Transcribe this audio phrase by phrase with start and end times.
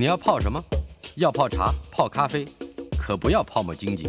[0.00, 0.64] 你要泡什么？
[1.16, 2.46] 要泡茶、泡咖啡，
[2.98, 4.08] 可不要泡沫经济；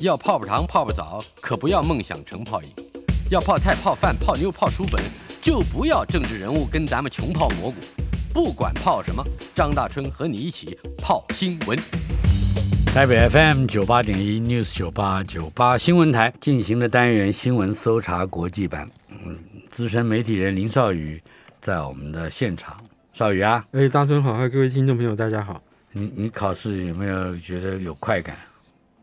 [0.00, 2.68] 要泡泡糖、泡泡澡，可不要梦想成泡影；
[3.30, 5.04] 要泡菜、泡饭、泡妞、泡书本，
[5.42, 7.76] 就不要政治人物跟咱们穷泡蘑菇。
[8.32, 9.22] 不管泡什么，
[9.54, 11.78] 张大春和你一起泡新闻。
[12.86, 19.38] 台北 FM 九八点一 News 九八九八新闻台进行的单元新闻搜查国际版，嗯，
[19.70, 21.22] 资深媒体人林少宇
[21.60, 22.74] 在我们的现场。
[23.12, 25.62] 少宇啊，哎，大春好，还有各位听众朋友，大家好。
[25.92, 28.34] 你你考试有没有觉得有快感？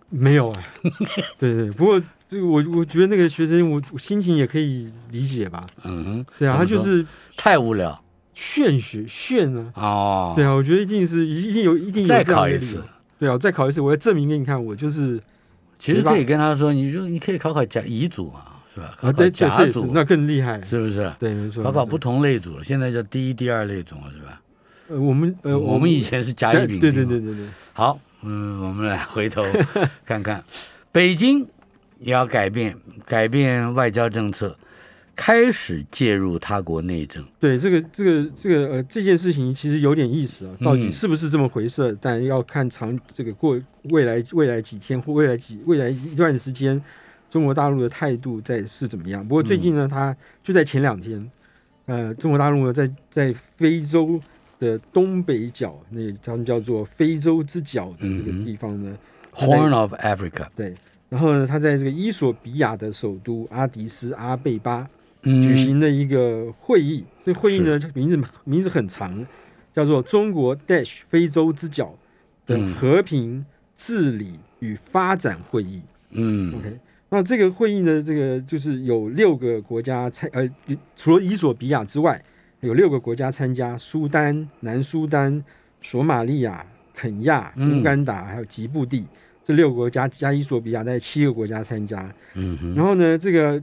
[0.09, 0.63] 没有啊，
[1.37, 5.63] 对对，不过这个我我觉得那个学生我心情也可以理解吧。
[5.83, 7.05] 嗯哼，对啊，他就是
[7.37, 8.03] 太无聊，
[8.33, 9.71] 炫学炫啊。
[9.75, 12.83] 哦，对啊，我觉得一定是一定有一定有再考一次。
[13.19, 15.21] 对啊，我再考一次，我要证明给你看，我就是
[15.77, 18.41] 其实可以跟他说，你就你可以考考甲乙组嘛，
[18.73, 18.95] 是吧？
[18.99, 20.61] 考啊，考对，这甲组，那更厉害。
[20.61, 21.11] 是不是？
[21.19, 21.63] 对，没错。
[21.63, 24.41] 没错考考不同类组了，现在叫第一、第二类组了，是吧？
[24.89, 29.43] 呃，我们呃，我们以前是甲乙丙丁对对对对对，好，嗯，我们来回头
[30.03, 30.43] 看看，
[30.91, 31.45] 北京
[31.99, 32.75] 也要改变
[33.05, 34.55] 改变外交政策，
[35.15, 37.23] 开始介入他国内政。
[37.39, 41.95] 对这个这个这个呃这件事情其实有点意思啊，到底嗯是不是这么回事？
[42.01, 43.59] 但要看长这个过
[43.91, 46.81] 未来未来几天或未来几未来一段时间，
[47.29, 49.25] 中国大陆的态度在是怎么样？
[49.27, 51.29] 不过最近呢，他就在前两天，
[51.85, 54.19] 呃，中国大陆呢在在非洲
[54.59, 58.97] 的东北角，那个他们叫做非洲之角的这个地方呢
[59.33, 60.73] ，Horn of Africa，对，
[61.07, 64.89] 然后呢，他在这个伊索比亚的首都阿迪斯阿贝巴。
[65.23, 67.03] 嗯举行了一个会议。
[67.21, 69.27] 这会议呢，名字名字很长，
[69.75, 71.93] 叫做“中国 Dash 非洲之角
[72.45, 75.81] 的嗯和平治理与发展会议”。
[76.11, 76.79] 嗯 OK，
[77.09, 80.49] 那这个会议呢，这个就是有六个国家参，呃，
[80.95, 82.23] 除了伊索比亚之外，
[82.61, 85.43] 有六个国家参加：苏丹、南苏丹、
[85.81, 87.79] 索马利亚、肯亚、嗯。
[87.79, 89.05] 乌干达，还有吉布地。
[89.43, 92.13] 这六个国家加伊索比亚，大概七个国家参加。
[92.35, 92.75] 嗯哼。
[92.75, 93.59] 然后呢，这个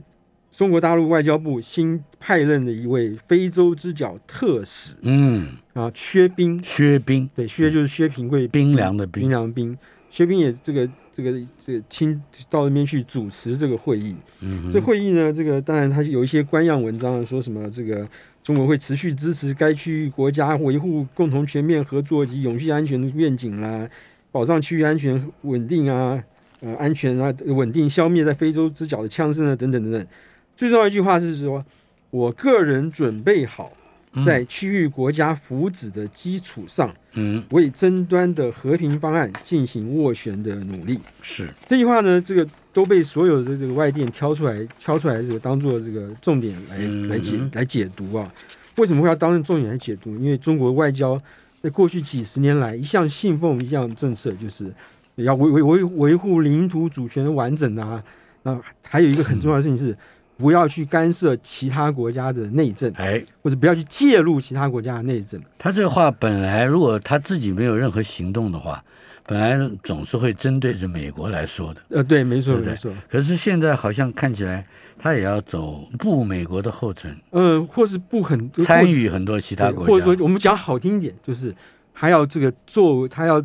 [0.51, 9.77] 中国大陆外交部新派任的一位非洲之角特使嗯，啊，薛冰，薛冰，对，薛就是薛平贵，冰凉的冰冰，凉冰，
[10.09, 11.33] 薛冰也这个这个
[11.65, 14.15] 这个亲到那边去主持这个会议。
[14.41, 18.07] 嗯这会议呢，这个当然它有一些官样文章，说什么这个
[18.43, 23.89] 中国会持续支持该区域国家维护共同全面合作及永续安全的愿景啦，
[24.31, 26.23] 保障区域安全稳定啊，
[26.59, 30.07] 呃，安全啊，稳定，消灭在非洲之角的枪声啊，等等等等。
[30.55, 31.65] 最重要一句话是说，
[32.11, 33.71] 我个人准备好
[34.23, 40.99] 在区域国家福祉的基础上，嗯为争端的和平方案进行斡旋的努力。
[41.21, 48.31] 是这句话呢，这个都被所有的这个外电挑出来，挑出来这个当做这个重点来嗯来解来解读啊。
[48.77, 50.13] 为什么会要当成重点来解读？
[50.15, 51.19] 因为中国外交
[51.61, 54.71] 在过去几十年来一向信奉一项政策，就是
[55.15, 58.03] 要维维维维护领土主权的完整啊。
[58.43, 59.97] 那还有一个很重要的事情是，
[60.37, 65.41] 不要去干涉其他国家的内政，哎，或者不要去介入其他国家的内政。
[65.57, 68.83] 他这话本来如果他自己没有任何行动的话，
[69.25, 71.81] 本来总是会针对着美国来说的。
[71.89, 72.93] 呃，对，没错，对对没错。
[73.09, 74.65] 可是现在好像看起来，
[74.97, 81.53] 他也要走步美国的后尘，呃，或是步很参与很多其他国家，或者说我们讲好听一点，就是
[81.93, 83.43] 他要这个作为他要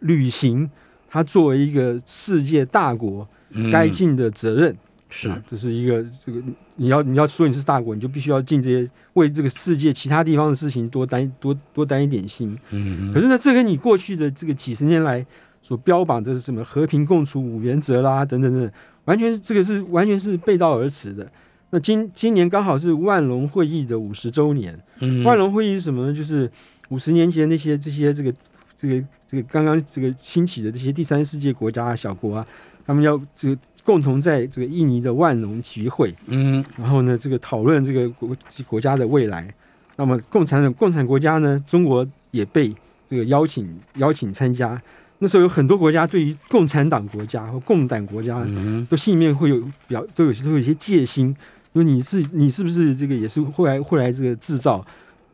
[0.00, 0.70] 履行
[1.08, 4.76] 他作为一个世界大国嗯该尽的责任。
[5.16, 6.42] 是啊这是一个这个
[6.74, 12.58] 你要你要说你是大国，你就必须要尽这些为这个世界其他地方的事情多担多多担一点心。
[12.70, 15.24] 嗯可是呢，这跟你过去的这个几十年来
[15.62, 18.72] 所标榜的是什么和平共处五原则啦等等等等，
[19.04, 21.30] 完全这个是完全是背道而驰的。
[21.70, 26.12] 那今今年刚好是万隆会议的五十周年，嗯万隆会议是什么呢？
[26.12, 26.50] 就是
[26.88, 28.34] 五十年前那些这些这个
[28.76, 32.46] 这个这个刚刚这个兴起的这些第三世界国家啊、小国啊，
[32.84, 38.36] 他们要这个共同在这个印尼的万隆集会，嗯然后呢，这个讨论这个国
[38.66, 39.52] 国家的未来。
[39.96, 42.74] 那么共产的共产国家呢，中国也被
[43.08, 44.80] 这个邀请邀请参加。
[45.18, 51.26] 那时候有很多国家对于共产党国家和共党国家，嗯都心里面会有表都有都有一些戒心，
[51.72, 54.84] 因为你是你是不是这个也是会来会来这个制造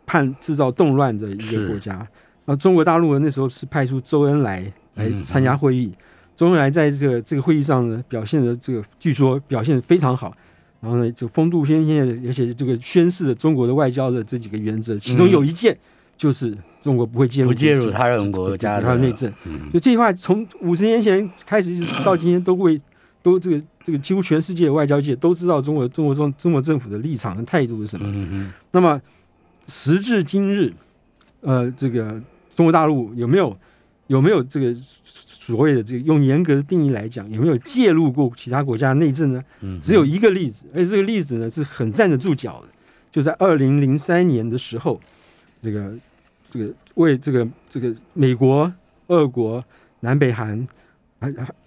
[0.05, 1.95] 叛制造动乱的一个国家。
[2.45, 4.61] 然后中国大陆呢那时候是派出周恩来
[4.95, 5.91] 来嗯参加会议，
[6.41, 10.35] 周恩来在这个这个会议上呢表现的这个据说表现得非常好。
[10.81, 15.77] 然后呢，就风度翩翩的，而且这个宣示了中国的外交的这几个原则，其中有一件
[16.17, 19.31] 就是中国不会介入不介入他人国家的他内政。
[19.45, 22.81] 嗯就这句话，从五十年前开始，一直到今天，都会
[23.23, 28.07] 都这个这个几乎全世界的外交界都知道中国中国中中国政府的立场和态度是什么。
[28.09, 28.99] 嗯那么
[29.67, 30.73] 时至今日，
[31.43, 32.19] 呃，这个
[32.55, 33.55] 中国大陆有没有
[34.11, 34.75] 有没有这个
[35.05, 39.45] 所谓的这个用严格的定义来讲，有没有介入过其他国家的内政呢？
[39.61, 42.69] 嗯，只有一个例子，而且这个例子呢是很站得住脚的，
[43.13, 45.01] 就在二零零三年的时候，
[45.63, 45.95] 这个
[46.51, 48.73] 这个为这个这个美国、
[49.07, 49.65] 俄国、
[50.01, 50.67] 南北韩，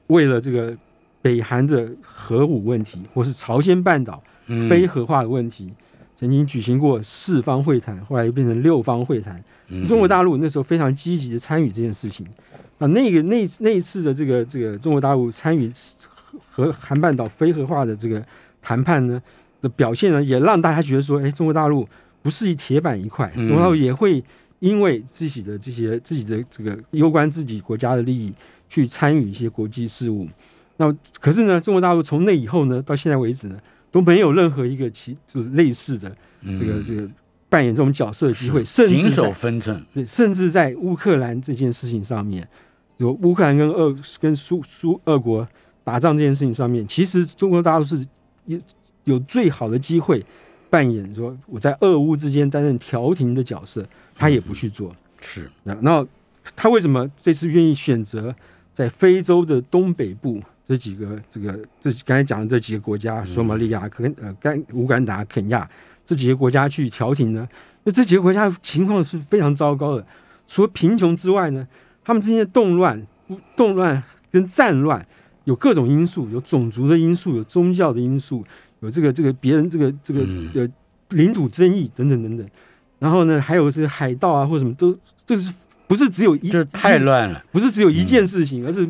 [0.07, 0.77] 为了这个
[1.21, 4.67] 北韩的核武问题，或是朝鲜半岛嗯。
[4.67, 5.71] 非核化的问题，
[6.15, 9.43] 曾经举行过四方会谈，后来又变成六方会谈。
[9.69, 12.25] 嗯中国大陆那时候非常积极的参与这件事情
[12.77, 15.71] 啊，那个那那一次的这个这个中国大陆参与
[16.51, 18.23] 和韩半岛非核化的这个
[18.61, 19.21] 谈判呢
[19.61, 21.87] 的表现呢，也让大家觉得说，哎，中国大陆
[22.21, 24.23] 不是一铁板一块，嗯中国大陆也会
[24.59, 28.31] 因为自己的这些自己的这个攸关自己国家的利益
[28.69, 30.27] 去参与一些国际事务。
[30.77, 33.57] 那可是呢，中国大陆从那以后呢，到现在为止呢，
[33.93, 36.09] 都没有任何一个其就是类似的
[36.41, 37.07] 这个这个
[37.47, 42.45] 扮演这种角色的机会，甚至嗯谨守在分寸，对，甚至在乌克兰这件事情上面，
[42.97, 45.47] 有乌克兰跟俄跟苏苏俄国
[45.83, 48.03] 打仗这件事情上面，其实中国大陆是
[48.45, 48.59] 有
[49.03, 50.25] 有最好的机会
[50.71, 53.85] 扮演说我在俄乌之间担任调停的角色，
[54.15, 54.95] 他也不去做。
[55.21, 55.47] 是。
[55.61, 56.07] 那那
[56.55, 58.33] 他为什么这次愿意选择
[58.73, 65.69] 在非洲的东北部这几个这个这刚才讲的这几个国家，索马利亚、肯呃甘乌干达、肯亚
[66.05, 67.47] 这几个国家去调停呢？
[67.83, 70.05] 那这几个国家情况是非常糟糕的，
[70.47, 71.67] 除了贫穷之外呢，
[72.03, 73.05] 他们之间的动乱、
[73.57, 74.01] 动乱
[74.31, 75.05] 跟战乱
[75.43, 78.45] 有各种因素，有种族的因素，有宗教的因素，
[78.79, 80.67] 有这个这个别人这个这个嗯呃
[81.09, 82.47] 领土争议等等等等。
[82.99, 85.51] 然后呢，还有是海盗啊，或什么都，这是
[85.87, 88.89] 不是只有一这太乱了，不是只有一件事情，而是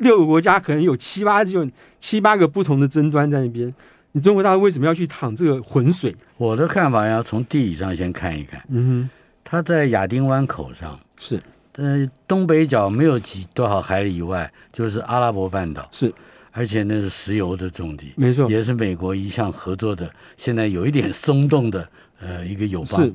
[0.00, 1.68] 六个国家可能有七八就
[2.00, 3.72] 七八个不同的争端在那边。
[4.12, 6.14] 你中国大陆为什么要去淌这个浑水？
[6.36, 9.10] 我的看法要从地理上先看一看，嗯哼。
[9.44, 11.40] 它在亚丁湾口上，是。
[11.74, 16.12] 呃，东北角没有几多少海里以外就是阿拉伯半岛，是，
[16.50, 21.88] 而且那是石油的重地，没错，也是美国一向合作的，现在有一点松动的
[22.20, 23.10] 呃一个友邦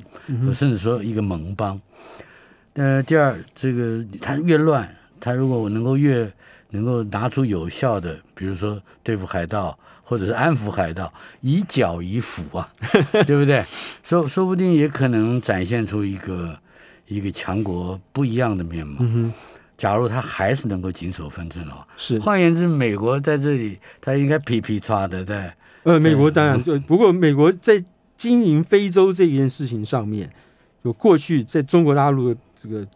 [0.54, 1.78] 甚至说一个盟邦。
[2.72, 6.30] 呃，第二，这个它越乱，它如果能够越
[6.76, 12.68] 能够拿出有效的，比如说对付海盗，或者是安抚海盗，以剿以抚啊，
[13.26, 13.64] 对不对？
[14.04, 16.56] 说说不定也可能展现出一个
[17.06, 19.04] 一个强国不一样的面貌。
[19.76, 22.18] 假如他还是能够谨守分寸的话，是。
[22.20, 27.84] 换言之，美国在这里，他应该噼噼抓的在呃，美国当然就不过，美国在
[28.16, 30.32] 经营非洲这件事情上面，
[30.82, 32.86] 就过去在中国大陆的这个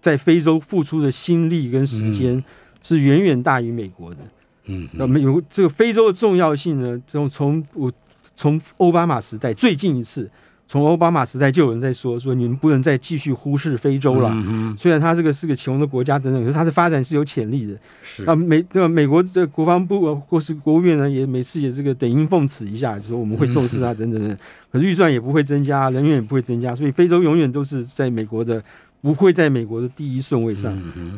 [0.00, 2.42] 在非洲付出的心力跟时间
[2.82, 4.18] 是远远大于美国的。
[4.66, 7.92] 嗯那美国这个非洲的重要性呢，从从我
[8.36, 10.30] 从奥巴马时代最近一次，
[10.68, 14.30] 从奥巴马时代就有人在说说你们不能再继续忽视非洲了。
[14.32, 17.76] 嗯虽然它这个是个穷的国家等等，可是它的发展是有潜力的。
[18.02, 24.38] 是啊，美这个美国的国防部呃或是国务院呢，也每次也这个等应奉旨一下，就说我们会重视啊，等等等。
[24.70, 28.62] 可是预算也不会增加，人员也不会增加，所以非洲永远都是在美国的
[29.02, 30.72] 不会在美国的第一顺位上。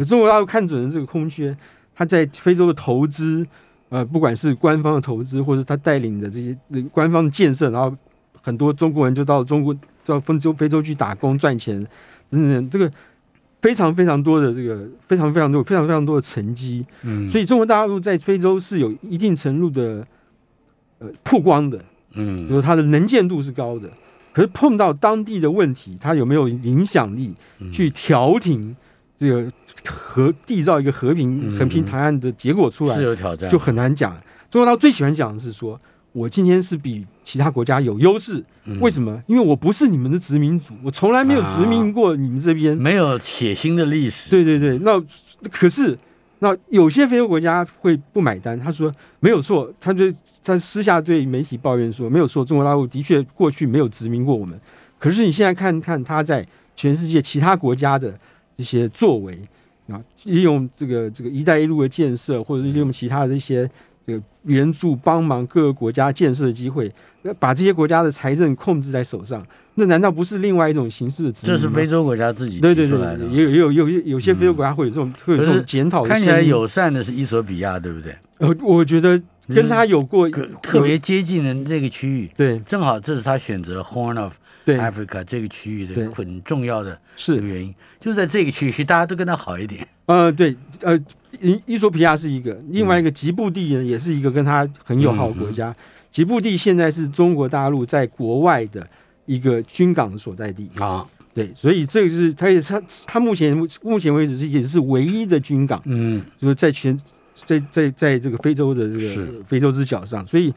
[0.04, 1.56] 中国大陆看准了这个空缺，
[1.94, 3.46] 他在非洲的投资，
[3.90, 7.94] 呃，不管是官方的投资，或者他带领的这些呃官方的建设，然后
[8.40, 11.76] 很多中国人就到中国到非洲非洲去打工赚钱，
[12.30, 12.90] 等等等，这个
[13.60, 16.82] 非常非常多的这个非常非常多非常非常多的成绩。
[17.02, 20.06] 嗯，所以中国大陆在非洲是有一定程度的
[20.98, 23.90] 呃曝光的，嗯就是它的能见度是高的。
[24.34, 27.70] 可是碰到当地的问题，他有没有影响力嗯。
[27.70, 28.74] 去调停
[29.16, 29.48] 这个
[29.86, 31.56] 和缔造一个和平嗯。
[31.56, 34.12] 和平谈判的结果出来是，有挑战，就很难讲。
[34.50, 38.80] 中国大陆最喜欢讲的是说，我今天是比其他国家有优势，嗯。
[38.80, 39.22] 为什么？
[39.28, 42.76] 因为我不是你们的殖民主，我从来没有殖民过你们这边。
[42.76, 45.00] 没有血腥的历史，对对对，那
[45.52, 45.96] 可是
[46.40, 50.12] 那有些非洲国家会不买单，他说没有错，他就
[50.42, 54.58] 他私下对媒体抱怨说没有错，中国大陆的确过去没有殖民过我们，
[54.98, 58.18] 可是你现在看看他在全世界其他国家的
[58.56, 59.38] 一些作为
[59.88, 63.70] 啊，利用这个这个“一带一路”的建设，或者利用其他的一些
[64.06, 66.90] 这个援助帮忙各个国家建设的机会，
[67.22, 69.44] 那把这些国家的财政控制在手上，
[69.76, 71.62] 那难道不是另外一种形式的殖民吗？
[71.62, 73.24] 这是非洲国家自己对对对提出来的，。
[73.26, 76.40] 也有也有有些有些非洲国家会有这种、会有这种检讨看起来。
[76.42, 78.14] 友善的是伊索比亚，对不对？
[78.38, 84.34] 呃，我觉得跟他有过特特别接近的这个区域，对正好这是他选择 Horn of
[84.66, 89.86] Africa 这个区域的很重要的是原因，就是在这个区域大家都跟他好一点。
[90.06, 90.98] 呃对呃
[91.40, 95.74] 伊伊索比亚是一个，另外一个吉布地呢也是一个跟他很友好的国家。
[96.10, 98.86] 吉布地现在是中国大陆在国外的
[99.26, 100.70] 一个军港的所在地。
[100.76, 106.96] 啊，对，所以这个是它也它它目前目前为止是也是唯一的军港，嗯就是在全
[107.34, 110.54] 在在在这个非洲的这个非洲之角上，所以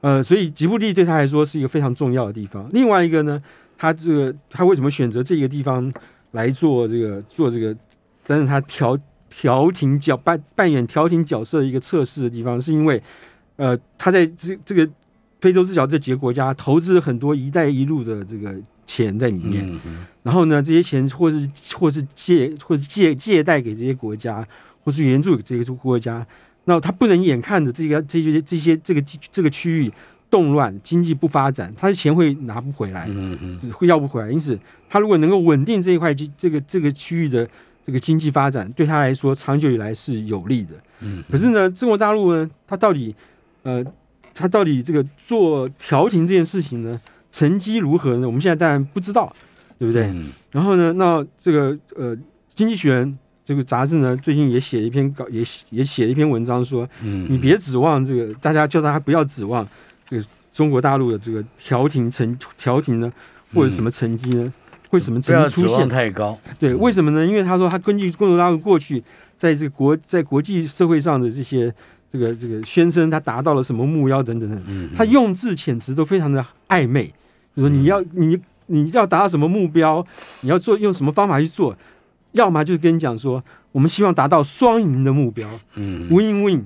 [0.00, 2.70] 呃，所以吉布地对他来说是一个非常重要的地方。
[2.72, 3.42] 另外一个呢，
[3.76, 5.92] 他这个他为什么选择这个地方
[6.30, 7.76] 来做这个做这个
[8.30, 8.96] 担任他调
[9.28, 13.02] 调停角扮扮演调停角色的一个测试的地方，是因为
[13.56, 14.88] 呃，他在这这个
[15.40, 18.54] 非洲之角这几个国家投资了很多“一带一路”的这个
[18.86, 19.80] 钱在里面。
[20.22, 24.46] 然后呢，这些钱或是或是借或是借借贷给这些国家，
[24.84, 26.24] 或是援助给这些国家，
[26.66, 29.92] 那他不能眼看着这个这些这些这个这个区域
[30.30, 34.30] 动乱，经济不发展，他的钱会拿不回来，嗯嗯会要不回来。
[34.30, 34.56] 因此，
[34.88, 37.48] 他如果能够稳定这一块这这个这个区域的
[37.84, 40.74] 这个经济发展，对他来说长久以来是有利的。
[41.00, 43.14] 嗯，可是呢，中国大陆呢，他到底
[43.62, 43.84] 呃，
[44.34, 48.26] 他到底这个做调停这件事情呢，成绩如何呢？
[48.26, 49.34] 我们现在当然不知道，
[49.78, 50.04] 对不对？
[50.04, 52.16] 嗯然后呢，那这个呃，
[52.56, 53.06] 《经济学人》
[53.44, 59.64] 这个杂志呢，最近也写了一篇稿，也写也写了一篇文章说，嗯，你别指望这个，大家叫大家不要指望
[60.04, 63.12] 这个中国大陆的这个调停成调停呢，
[63.54, 64.52] 或者什么成绩呢，
[64.90, 65.88] 会什么不要指望成绩出现？
[65.88, 66.38] 太高。
[66.58, 67.24] 对，为什么呢？
[67.24, 69.02] 因为他说他根据中国大陆过去
[69.38, 71.72] 在这个国在国际社会上的这些
[72.12, 77.06] 这个这个宣称，他达到了什么目标等等等，嗯，他用字遣词都非常的暧昧，
[77.56, 80.04] 就说你要你你要达到什么目标，
[80.42, 81.76] 你要做用什么方法去做，
[82.32, 83.42] 要么就是跟你讲说，
[83.72, 86.64] 我们希望达到双赢的目标嗯，win win。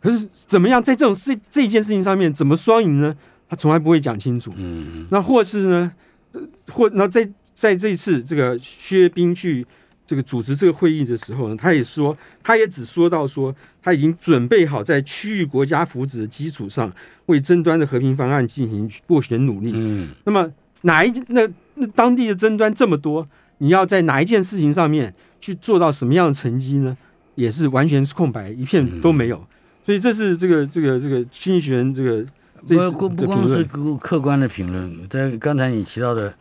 [0.00, 3.14] 可是怎么样在这种事这一件事情上面怎么双赢呢？
[3.48, 4.52] 他从来不会讲清楚。
[4.56, 5.92] 嗯那或是呢，
[6.32, 6.40] 呃
[6.72, 7.28] 或那在
[7.60, 9.66] 在这一次这个薛冰去
[10.06, 16.90] 这个组织这个会议的时候呢，他也说，他也只说到说他已经准备好在区域国家福祉的基础上，
[17.26, 19.72] 为争端的和平方案进行斡旋努力。
[19.74, 20.50] 嗯那么
[20.80, 26.96] 哪一那那当地的争端这么多，你要在哪一件事情上面去做到什么样的成绩呢？
[27.34, 29.46] 也是完全是空白，一片都没有。
[29.84, 32.24] 所以这是这个这个这个经济学人这个
[32.66, 33.62] 这不不不光是
[34.00, 36.34] 客观的评论，在刚才你提到的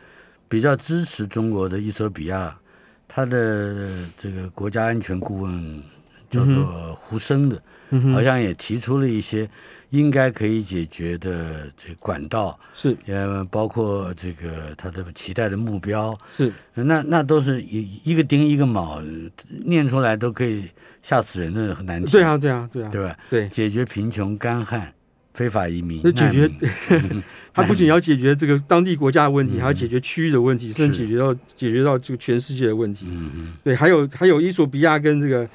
[0.49, 2.53] 比较支持中国的伊索比亚，
[3.07, 5.83] 他的这个国家安全顾问
[6.29, 9.49] 叫做胡生的，嗯好像也提出了一些
[9.91, 12.97] 应该可以解决的这管道，是。
[13.07, 16.51] 呃，包括这个他的期待的目标，是。
[16.73, 19.01] 那那都是一一个钉一个卯，
[19.65, 20.69] 念出来都可以
[21.01, 22.89] 吓死人的难题，对啊对啊对啊。
[22.91, 23.17] 对吧？
[23.29, 23.49] 对。
[23.49, 24.93] 解决贫穷、干旱、
[25.33, 26.49] 非法移民，那解决
[27.53, 29.59] 他不仅要解决这个当地国家的问题，嗯。
[29.59, 33.05] 还要解决区域的问题，甚至解决到解决到这个全世界的问题。
[33.09, 35.47] 嗯嗯对，还有还有伊索比亚跟这个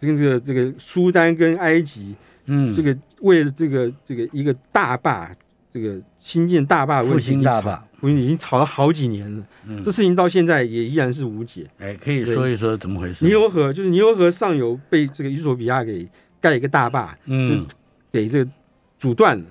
[0.00, 2.14] 跟这个这个苏丹跟埃及，
[2.46, 5.30] 嗯，这个为了这个这个一个大坝，
[5.72, 9.44] 这个新建大坝的问复题已经吵兴大坝，我们已经吵了好几年了。
[9.66, 9.82] 嗯。
[9.82, 11.66] 这事情到现在也依然是无解。
[11.78, 13.24] 哎，可以说一说怎么回事？
[13.24, 16.08] 尼罗河就是尼罗河上游被这个伊索比亚给
[16.40, 17.66] 盖一个大坝，嗯。
[18.12, 18.50] 给这个
[19.00, 19.44] 阻断了。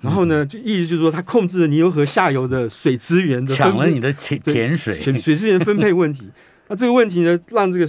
[0.00, 6.30] 然后呢，就意思就是说，它控制了尼罗河下游的水资源的抢了你的甜甜水，水水资源分配问题。
[6.68, 7.86] 那这个问题呢，让这个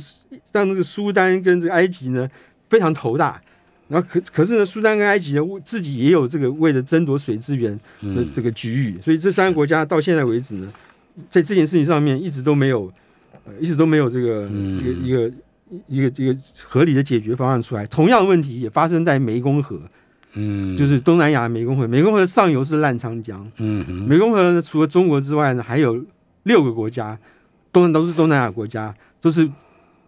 [0.52, 2.28] 让这个苏丹跟这个埃及呢
[2.68, 3.40] 非常头大。
[3.88, 10.72] 然后可可是呢，苏丹跟埃及呢自己也有这个为了争夺水资源的嗯这个局域，所以这三个国家到现在为止呢，
[11.30, 12.92] 在这件事情上面一直都没有，
[13.46, 15.32] 呃，一直都没有这个、嗯这个一个
[15.88, 17.86] 一个一个合理的解决方案出来。
[17.88, 19.82] 同样的问题也发生在湄公河，
[20.34, 24.10] 嗯，就是东南亚的湄公河，湄公河的上游是澜沧江，嗯哼。
[24.10, 26.04] 湄公河呢，除了中国之外呢，还有
[26.44, 27.18] 六个国家，
[27.72, 29.50] 东都是东南亚国家，都是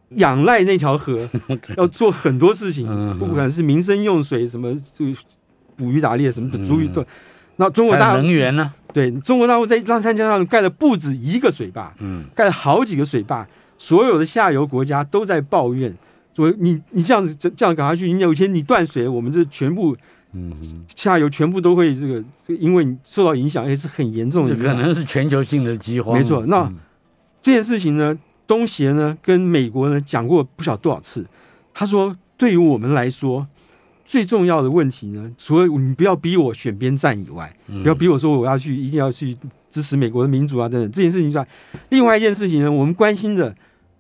[0.10, 1.30] 仰赖那条河，
[1.78, 5.12] 要做很多事情，嗯不管是民生用水，什么这个
[5.76, 7.06] 捕鱼打猎什么的，足以嗯。
[7.58, 8.74] 那中国大陆能源呢？
[8.94, 12.24] 对中国大陆在澜沧江上盖了不止一个水坝，嗯。
[12.36, 15.96] 盖了好几个水坝，所有的下游国家都在抱怨，
[16.36, 19.96] 说你你这样子这这样搞下去，你有一天你断水，我们这全部
[20.34, 24.82] 嗯哼，下游全部都会这个，这因为你受到影响，而且是很严重的这可影响。
[24.82, 26.18] 能是全球性的饥荒。
[26.18, 26.76] 没错那嗯
[27.42, 31.26] 这件事情呢，东协呢跟美国呢讲过不晓多少次。
[31.74, 33.46] 他说，对于我们来说，
[34.06, 39.38] 最重要的问题呢，除了你不要逼我选边站以外，嗯不要逼我说我要去一定要去
[39.70, 41.48] 支持美国的民主啊等等这件事情之外，
[41.90, 43.56] 另外一件事情呢，我们关心的，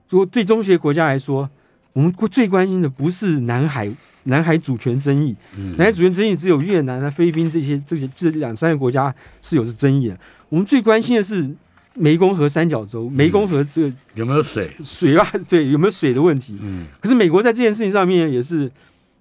[0.10, 1.50] 如果对中学国家来说，
[1.94, 3.92] 我们最关心的不是南海
[4.26, 10.18] 南海主权争议，嗯南海主权争议只有越南啊、菲律宾这些这些这两三个国家是有是争议的。
[10.50, 11.50] 我们最关心的是
[11.98, 14.72] 湄公河三角洲，湄公河这个有没有水？
[14.84, 16.58] 水吧， 对有没有水的问题。
[16.62, 18.72] 嗯可是美国在这件事情上面也是，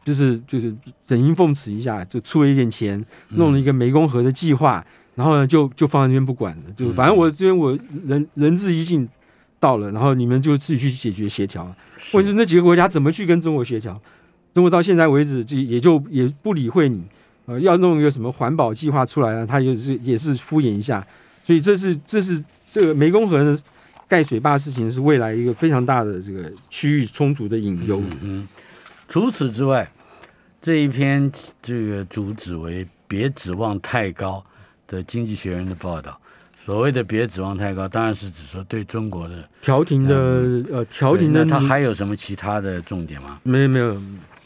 [0.04, 0.74] 就是就是
[1.06, 9.08] 整阴奉旨一下，就出了一点钱，弄了一个湄公河的计划，然后呢就就放在那边不管了，就嗯反正我这边我仁仁至义尽，
[9.58, 11.74] 到了，然后你们就自己去解决协调。
[11.98, 14.00] 是或者是那几个国家怎么去跟中国协调？
[14.54, 17.02] 中国到现在为止就也就也不理会你，
[17.46, 21.06] 呃，要弄一个什么环保计划出来啊，他也是也是敷衍一下。
[21.44, 23.58] 所以这是这是这个湄公河呢
[24.06, 28.02] 盖水坝事情是未来一个非常大的这个区域冲突的隐忧。
[28.20, 28.46] 嗯，
[29.08, 29.90] 除此之外，
[30.60, 31.32] 这一篇
[31.62, 34.44] 这个主旨为“别指望太高”
[34.86, 36.20] 的《经济学人》的报道，
[36.64, 40.14] 所谓的“别指望太高”，当然是指说对中国的调停的、
[40.70, 43.40] 呃调停的那它还有什么其他的重点吗？
[43.42, 44.00] 没有没有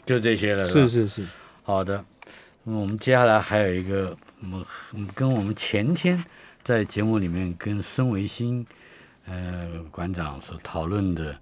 [0.07, 1.21] 就这些了，吧是是是。
[1.63, 2.03] 好的，
[2.63, 6.23] 那么我们接下来还有一个，我们跟我们前天
[6.63, 8.65] 在节目里面跟孙维新
[9.25, 11.35] 呃馆长所讨论的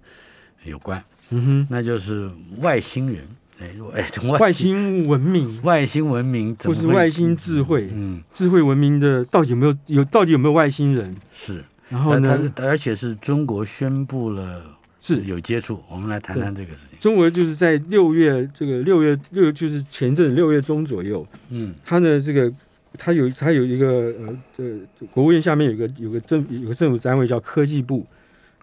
[0.64, 3.24] 有关，嗯哼，那就是外星人，
[3.62, 5.62] 哎，哎，从外外星文明。
[5.62, 6.82] 外星文明怎么会？
[6.82, 11.16] 或是外星智慧，嗯智慧文明的到底有没有有到底有没有外星人？
[11.30, 14.75] 是，然后呢，而且是中国宣布了
[15.06, 21.72] 是有接触，我们来谈谈这个事情，中国就是在六月这个六月六就是前阵六月中左右，嗯。
[21.84, 22.52] 他的这个
[22.98, 28.04] 他有他有一个呃这国务院下面有个有个政有个政府单位叫科技部，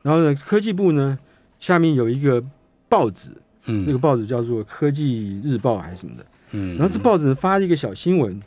[0.01, 1.17] 然后呢科技部呢
[1.61, 2.43] 下面有一个
[2.89, 3.29] 报纸，
[3.67, 8.37] 嗯，那个报纸叫做科技日报还是什么的，嗯，然后这报纸发了一个小新闻，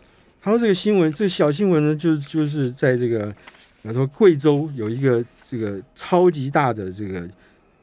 [0.42, 3.34] 他说这个新闻这个小新闻呢就就是在这个
[3.82, 7.26] 他说贵州有一个这个超级大的这个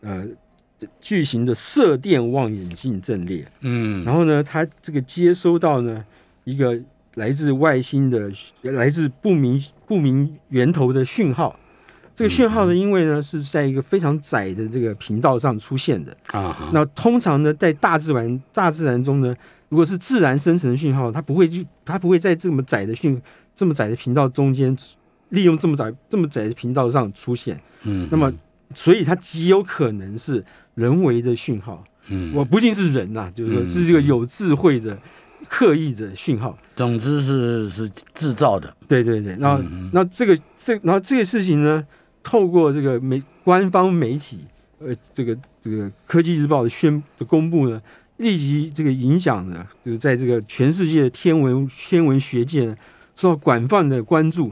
[0.04, 0.26] 呃
[1.02, 6.06] 巨型的射电望远镜阵列，嗯，然后呢，它这个接收到呢
[6.44, 6.80] 一个
[7.16, 8.32] 来自外星的、
[8.62, 11.58] 来自不明不明源头的讯号。
[12.16, 16.16] 这个讯号呢，因为呢是在一个非常窄的这个频道上出现的。
[16.28, 19.36] 啊，那通常呢，在大自然大自然中呢，
[19.70, 23.20] 如果是自然生成的讯号，它不会去，它不会在这么窄的讯
[23.56, 24.78] 这么窄的频道中间，
[25.30, 27.60] 利用这么窄这么窄的频道上出现。
[27.82, 28.32] 嗯，那么，
[28.74, 30.44] 所以它极有可能是
[30.76, 31.84] 人为的讯号。
[32.08, 34.98] 嗯，我不一定是人呐、就是说嗯是这个有智慧的、
[35.48, 36.58] 刻意的讯号。
[36.76, 41.86] 总之是是制造的，对对对，那、嗯那这个这然后这个事情呢，
[42.22, 44.42] 透过这个媒官方媒体，
[44.80, 47.82] 呃，这个这个科技日报的宣的公布呢，
[48.18, 52.76] 立即这个影响呢，就是在这个全世界的天文天文学界呢
[53.16, 54.52] 受到广泛的关注。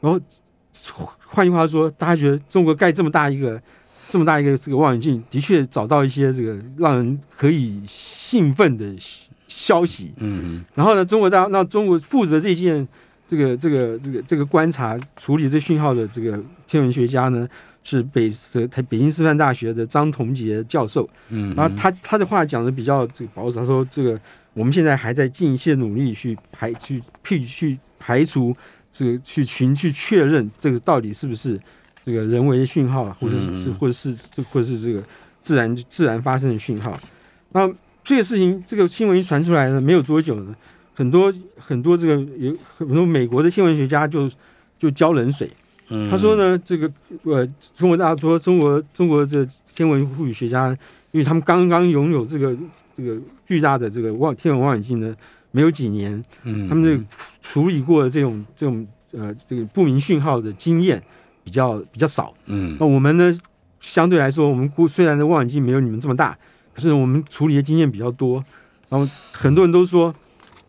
[0.00, 0.20] 然后
[1.26, 3.60] 换句话说，大家觉得中国盖这么大一个
[4.08, 8.94] 这么大一个这个望远镜，的确找到一些这个让人可以兴奋的
[9.48, 10.12] 消息。
[10.18, 12.86] 嗯然后呢，中国大那中国负责这件
[13.26, 17.48] 这个这个这个这个观察处理这讯号的这个天文学家呢，
[17.82, 21.08] 是北呃台北京师范大学的张同杰教授。
[21.30, 24.18] 嗯，然后他他的话讲的比较这个保守，他说这个
[24.52, 28.54] 我们现在还在尽一切努力去排去去去排除
[28.92, 31.58] 这个去群去确认这个到底是不是
[32.04, 35.02] 这个人为的讯号，或者是嗯是或者是这或者是这个
[35.42, 36.96] 自然自然发生的讯号。
[37.52, 37.68] 那
[38.04, 40.54] 这个事情，这个新闻一传出来呢，没有多久呢，
[40.94, 44.30] 很多很多这个有很多美国的新闻学家就
[44.78, 45.48] 就浇冷水。
[45.88, 46.90] 嗯他说，呢，这个
[47.24, 50.68] 呃，中国大说中国中国的天文物理学家，
[51.10, 52.56] 因为他们刚刚拥有这个
[52.96, 55.14] 这个巨大的这个望天文望远镜呢，
[55.52, 57.04] 没有几年，嗯，他们这个
[57.40, 61.00] 处理过的这种这种呃这个不明讯号的经验
[61.44, 62.34] 比较比较少。
[62.46, 62.76] 嗯。
[62.80, 63.38] 那我们呢，
[63.78, 66.36] 相对来说，我们估虽然的望远镜没有你们这么大，
[66.74, 68.42] 可是我们处理的经验比较多。
[68.88, 70.14] 然后很多人都说，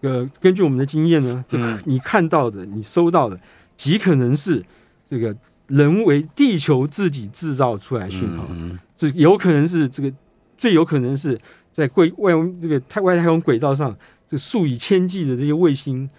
[0.02, 1.82] 呃，根据我们的经验呢，这个嗯。
[1.86, 3.40] 你看到的、你收到的，
[3.76, 4.64] 极可能是
[5.06, 5.36] 这个
[5.68, 10.12] 人为地球自己制造出来讯号，嗯这有可能是这个
[10.58, 11.40] 最有可能是
[11.72, 13.96] 在贵外这个太外太空轨道上，
[14.34, 16.10] 这数以千计的这些卫星，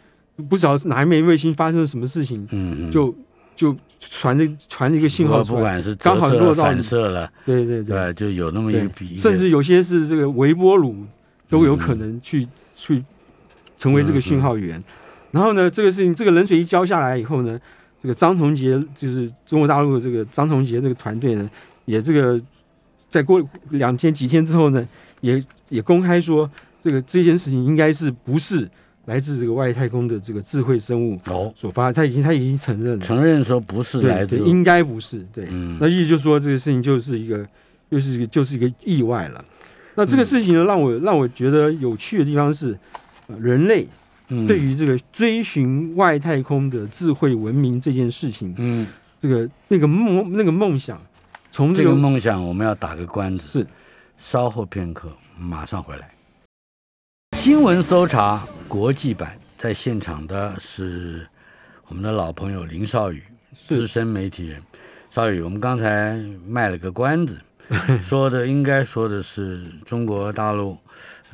[0.49, 3.13] 不知道哪一枚卫星发生了什么事情，嗯，就
[3.57, 5.63] 就传这传了一个信号不出来。
[5.63, 7.97] 管是刚好落到反射了，对对对。
[7.97, 10.95] 对，就有那么一对笔，甚至有些是这个微波炉
[11.49, 13.03] 都有可能去、去
[13.77, 14.81] 成为这个信号源。
[15.33, 17.61] 然后呢，这个事情这个冷水一浇下来以后呢，
[18.01, 21.51] 这个张同杰就是中国大陆的这个张同杰这个团队呢，
[21.87, 22.41] 也这个
[23.11, 24.87] 在过两天几天之后呢，
[25.21, 26.49] 也也公开说，
[26.85, 28.71] 这个这件事情应该是不是
[29.07, 35.47] 来自这个外太空的这个智慧生物哦，所发，他已经他已经承认了，承认说不是来自应该不是对。
[35.49, 35.79] 嗯。
[35.81, 37.49] 那意思就是说，这个事情就是一个，
[37.89, 39.43] 又是一个，就是一个意外了。
[39.95, 42.79] 那这个事情呢，让我让我觉得有趣的地方是，
[43.29, 43.89] 呃人类
[44.29, 44.47] 嗯。
[44.47, 48.87] 对于这个追寻外太空的智慧文明这件事情，嗯。
[49.23, 51.01] 这个那个梦那个梦想，
[51.51, 53.67] 从这这个个梦想，我们要打个关子，是。
[54.17, 56.09] 稍后片刻，马上回来。
[57.45, 61.29] 新闻搜查国际版，在现场的是
[61.89, 63.23] 我们的老朋友林少宇，
[63.69, 64.63] 资深媒体人。
[65.11, 67.39] 少宇，我们刚才卖了个关子，
[68.01, 70.79] 说的应该说的是中国大陆，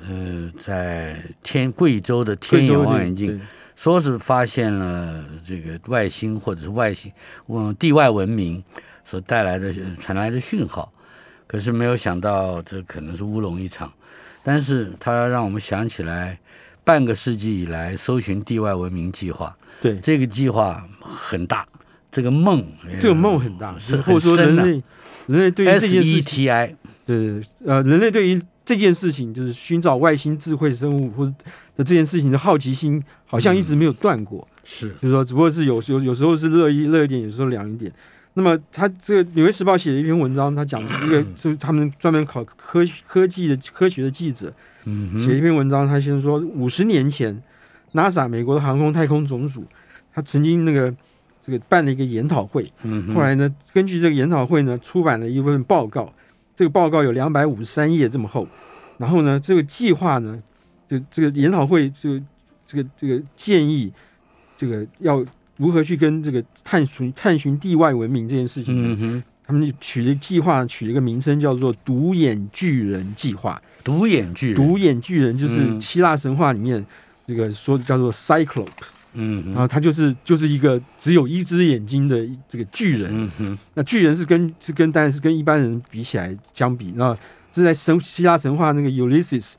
[0.04, 3.40] 呃，在天贵州的天眼望远镜，
[3.76, 7.12] 说是发现了这个外星或者是外星，
[7.46, 8.60] 嗯，地外文明
[9.04, 10.92] 所带来的传来的讯号，
[11.46, 13.92] 可是没有想到这可能是乌龙一场，
[14.42, 16.38] 但是它让我们想起来
[16.85, 21.66] 半个世纪以来搜寻地外文明计划，对这个计划很大。
[22.12, 22.66] 这个梦，
[22.98, 24.83] 这个梦很大，是或者说人类，
[25.29, 26.76] 人类对于这件事情，
[27.07, 31.33] 对呃，人类对于这件事情，就是寻找外星智慧生物或者
[31.76, 34.44] 的这件事情的好奇心，好像一直没有断过。
[34.64, 37.92] 是，就是说，只不过是有有有时候是热一热一点，有时候凉一点。
[38.34, 44.52] 那么，他这个《纽约时报》写了一篇文章，他讲一个就是他们专门考科科技的科学的记者，
[44.84, 47.42] 嗯，写一篇文章，他先说五十年前
[47.92, 49.64] ，NASA 美国的航空太空总署，
[50.12, 50.94] 他曾经那个。
[51.42, 52.70] 这个办了一个研讨会，
[53.14, 56.12] 后来呢，根据这个研讨会呢，出版了一份报告。
[56.54, 58.46] 这个报告有两百五十三页这么厚。
[58.98, 60.40] 然后呢，这个计划呢，
[60.86, 62.20] 就这个研讨会就
[62.66, 63.90] 这个这个建议，
[64.54, 65.24] 这个要
[65.60, 73.60] 如何去跟这个探寻探寻地外文明这件事情，他们取的计划取了一个名称叫做“独眼巨人计划”。
[73.84, 76.84] 独眼巨人，独眼巨人就是希腊神话里面
[77.26, 78.68] 这个说的叫做 Cyclope。
[79.12, 83.10] 嗯，然后他就是就是一个只有一只眼睛的这个巨人。
[83.12, 87.14] 嗯哼，那巨人是跟是跟当然是跟一般人比起来相比，那
[87.50, 89.54] 这在神希腊神话那个 Ulysses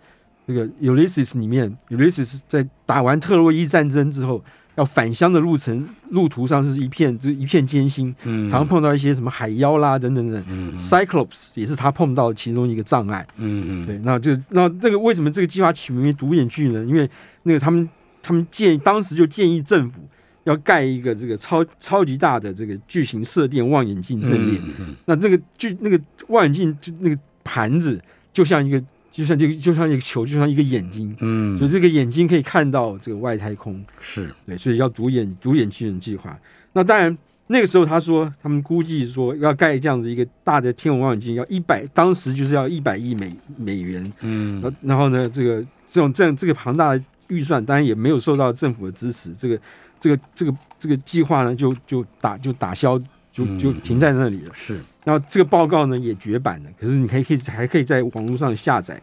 [0.45, 4.41] 那个 Ulysses 里面，Ulysses 在打完特洛伊战争之后，
[4.75, 10.43] 要返乡的路程路途上是一片就一片艰辛，嗯，常碰到一些什么海妖啦等等等。
[10.47, 13.25] 嗯，Cyclops 也是他碰到其中一个障碍。
[13.37, 16.87] 嗯嗯，对，那就那这个为什么这个计划取名为独眼巨人？
[16.87, 17.09] 因为
[17.43, 17.89] 那个他们。
[18.23, 20.07] 他们建当时就建议政府
[20.43, 24.61] 要盖一个这个超超级大的这个巨型射电望远镜阵列。
[25.05, 27.99] 那这个巨那个望远镜就那个盘子
[28.31, 28.79] 就像一个
[29.11, 31.15] 就像这个就像一个球就像一个眼睛。
[31.19, 33.83] 嗯，所以这个眼睛可以看到这个外太空。
[33.99, 36.39] 是对，所以叫独眼独眼巨人计划。
[36.73, 37.15] 那当然
[37.47, 44.13] 那个时候他说他们估计说要盖这样子一个大的天文望远镜要一百，当时就是要一百亿美美元。
[44.21, 47.03] 嗯，然后呢这个这种这样这个庞大的。
[47.27, 49.57] 预算当然也没有受到政府的支持，这个、
[49.97, 52.99] 这个、这个、这个计划呢，就就打就打消，
[53.31, 54.53] 就就停在那里了。
[54.53, 58.99] 是，然后这个报告呢也绝版了，可是你可以可以还可以在网络上下载。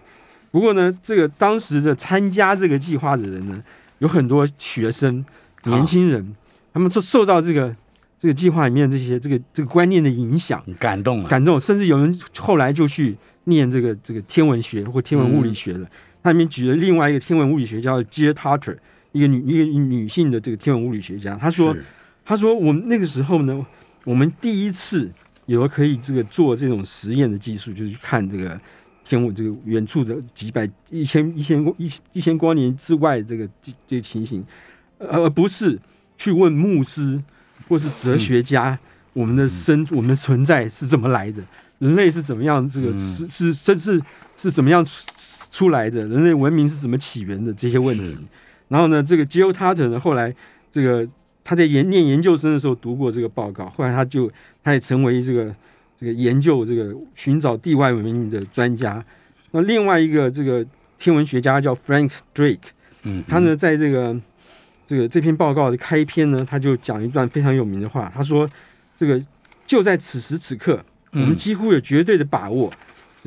[0.51, 3.63] 不过呢，这个当时的参加这个计划的人呢，
[3.99, 5.25] 有很多学生、
[5.65, 6.35] 年轻人，
[6.73, 7.75] 他们受受到这个
[8.19, 15.87] 这个计划里面这些这个这个观念的影响，感动了，感动，甚至有人后来就去念这个这个天文学或天文物理学了。
[16.23, 18.33] 他里面举了另外一个天文物理学家的 J.
[18.33, 18.77] Tarter，
[19.13, 21.75] 一个女一个女性的这个天文物理学家，她说，
[22.25, 23.65] 她说我们那个时候呢，
[24.05, 25.11] 我们第一次
[25.49, 28.61] 有了可以这个做这种实验的技术，就是去看这个
[29.03, 33.49] 天文这个远处的几百一千一千一一千光年之外这个
[33.87, 34.45] 这个情形，
[34.99, 35.79] 而不是
[36.19, 37.21] 去问牧师
[37.67, 38.79] 或是哲学家，
[39.15, 41.43] 我们的生我们的存在是怎么来的。
[41.79, 42.69] 人类是怎么样？
[42.69, 44.03] 这个是是甚至
[44.37, 44.85] 是怎么样
[45.51, 46.05] 出来的？
[46.07, 47.51] 人类文明是怎么起源的？
[47.55, 48.19] 这些问题。
[48.69, 50.35] 然后呢，这个 j o Tarter 呢，后来
[50.71, 51.09] 这个
[51.43, 54.31] 他在研念研究生的时候读过这个报告，后来他就
[54.69, 55.55] 他也成为这个
[55.97, 59.03] 这个研究这个寻找地外文明的专家。
[59.53, 60.63] 那另外一个这个
[60.99, 62.59] 天文学家叫 Frank Drake，
[63.05, 64.15] 嗯，他呢在这个
[64.87, 68.47] 这个这篇报告的开篇呢，他就讲一段非常有名的话，他说
[68.95, 69.19] ：“这个
[69.67, 72.71] 就在此时此刻。”我们几乎有绝对的把握，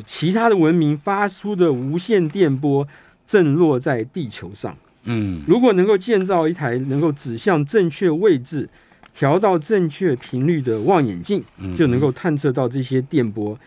[0.05, 2.87] 其他的文明发出的无线电波
[3.25, 4.77] 正落在地球上。
[5.05, 8.69] 嗯，如果能够建造一台能够指向正确位置、
[9.13, 11.43] 调到正确频率的望远镜，
[11.77, 13.57] 就能够探测到这些电波。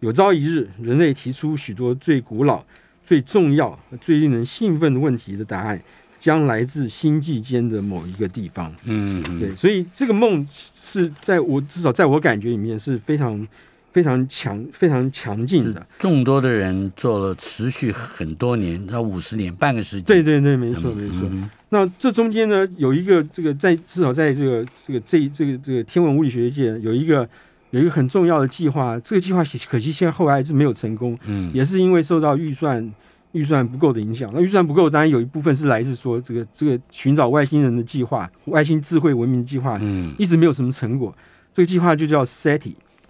[0.00, 2.64] 有朝一日，人类提出许多最古老、
[3.02, 5.80] 最重要、最令人兴奋的问题的答案。
[6.20, 13.46] 将来自星际间的某一个地方，嗯，对，所以这个梦是在我至少在我感觉里面是非常
[13.94, 15.86] 非常强、非常强劲的。
[16.00, 20.02] 众多的人做了持续很多年，到五十年、半个世纪。
[20.02, 21.30] 对对对，没错没错。
[21.68, 27.26] 那这中间呢，有一个这个在至少在这个这个这这个这个天文物理学界有一个
[27.70, 32.92] 有一个很重要的计划，这个计划可惜现在后来是没有成功，嗯，也是因为受到预算。
[33.34, 41.12] 预算不够的影响，那预算不够，当然有一部分是来自说这个这个寻找外星人的计划、外星智慧文明计划，嗯，一直没有什么成果。
[41.52, 42.24] 这个计划就叫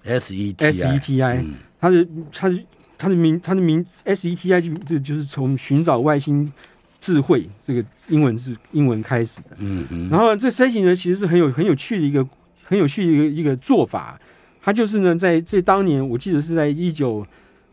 [0.04, 1.44] E S E T I，
[1.80, 2.64] 它的它的
[2.98, 6.52] 它的名它的名 S E T I 就这就是从寻找外星
[7.00, 10.08] 智慧这个英文是英文开始的，嗯嗯。
[10.08, 12.26] 然后这 SETI 呢，其实是很有很有趣的一个
[12.62, 14.18] 很有趣的一个一个做法。
[14.62, 17.26] 它就是呢，在这当年，我记得是在一九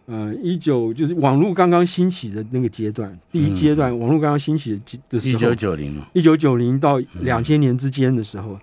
[0.05, 8.59] 呃一九就是网络刚刚兴起的那个阶段，第一阶段网络刚刚兴起的的时候，一九九零嘛，一九九零到两千年之间的时候，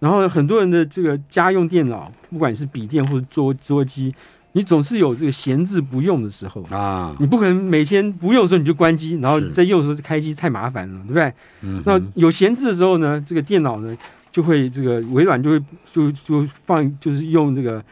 [0.00, 4.12] 然后很多人的这个家用电脑，不管是笔电或者桌桌机，
[4.52, 6.62] 你总是有这个闲置不用的时候。
[6.70, 11.32] 啊，你不可能每天不用的时候你就关机，然后是在用的时候就开机，太麻烦了，对不对？
[11.60, 13.96] 嗯那有闲置的时候呢，这个电脑呢
[14.32, 17.84] 就会这个微软就会就就放就是用这个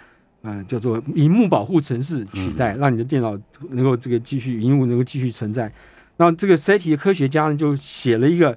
[0.42, 3.38] 嗯叫做荧幕保护程式取代，让你的电脑
[3.70, 5.70] 能够这个继续荧幕能够继续存在。
[6.16, 8.56] 然后这个 SETI 的科学家呢就写了一个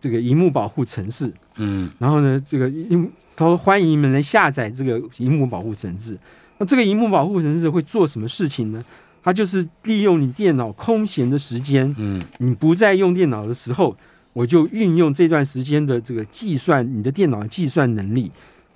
[0.00, 6.18] 这个荧幕保护程式，嗯然后呢这个荧他说欢迎你们来下载这个荧幕保护程式。
[6.58, 8.84] 那这个荧幕保护程式会做什么事情呢？
[9.24, 13.96] 它就是利用你电脑空闲的时间，嗯你不再用电脑的时候，
[14.32, 18.30] 我就运用这段时间的这个计算，你的电脑的计算能力，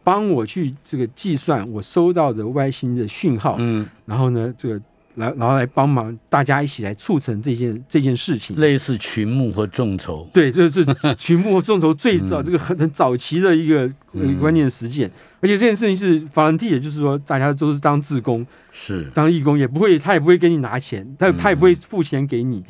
[0.04, 4.80] 帮我去这个计算我收到的外星的讯号，嗯，然后呢，这个
[5.16, 8.56] 来然后来帮忙大家一起来促成这件这件事情。
[8.56, 10.84] 类似群募或众筹，对，这是
[11.16, 13.80] 群募和众筹最早、这个很很早期的一个
[14.12, 19.10] 呃嗯观念实践，而且这件事情是 volunteer，也就是说大家都是当志工，是。
[19.14, 22.62] 当义工也不会，他也不会给你拿钱，他他也不会付钱给你，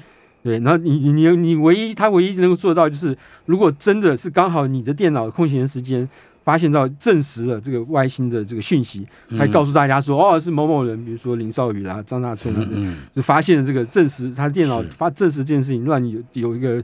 [0.43, 6.09] 对，然后你你你你唯一他唯一能够做到就是，如果真的是刚好你的电脑空闲时间
[6.47, 9.39] 发现到证实了这个外星的这个讯息，嗯。
[9.39, 14.89] 还告诉大家说，哦是某某人，比如说林少宇啦、张大春啊，嗯就发现了这个证实他电脑是。
[14.91, 16.77] 发证实这件事情，让你有有一个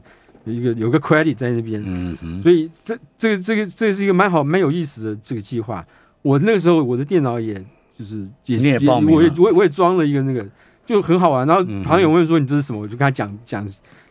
[0.43, 2.43] 有一个有个 credit 在那边，嗯嗯。
[2.43, 5.85] 所以这这个这个这是一个蛮好蛮有意思的这个计划。
[6.21, 7.53] 我那个时候我的电脑也
[7.97, 10.45] 就是也你也报我也我也我也装了一个那个
[10.85, 11.47] 就很好玩。
[11.47, 11.81] 然后嗯。
[11.83, 13.65] 朋友问说你这是什么，我就跟他讲讲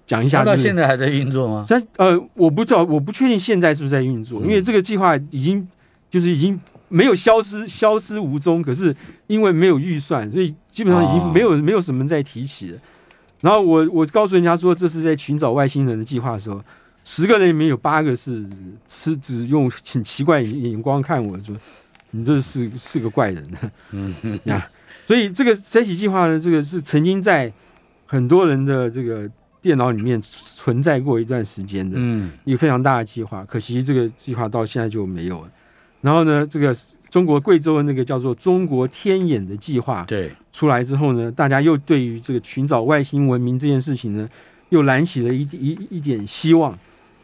[0.07, 0.39] 讲一下。
[0.39, 1.65] 他到就是现在还在运作吗？
[1.67, 5.67] 在呃我不知道我不确定现在是不是在运作，嗯因为这个计划已经
[6.11, 8.95] 就是已经没有消失消失无踪，可是
[9.27, 12.79] 因为没有预算，所以基本上已哦经没有、没有什么在提起了。
[13.41, 16.63] 然后我我告诉人家说这是在寻找外星人的计划的时候，
[17.03, 18.47] 十个人里面有八个是
[18.89, 21.57] 是只用很奇怪眼光看我说
[22.13, 23.45] 你这是是个怪人。
[23.91, 24.65] 嗯嗯呀，
[25.05, 27.53] 所以这个 SETI 计划呢，这个是曾经在
[28.07, 29.29] 很多人的这个
[29.63, 31.97] 电脑里面存在过一段时间的。
[31.99, 35.51] 嗯一个非常大的计划，可惜这个计划到现在就没有了。
[36.03, 36.77] 然后呢，这个
[37.09, 44.29] 中国贵州的那个叫做“中国天眼”的计划对，出来之后呢，大家又对于这个寻找外星文明这件事情呢，
[44.71, 46.77] 又燃起了一一一点希望。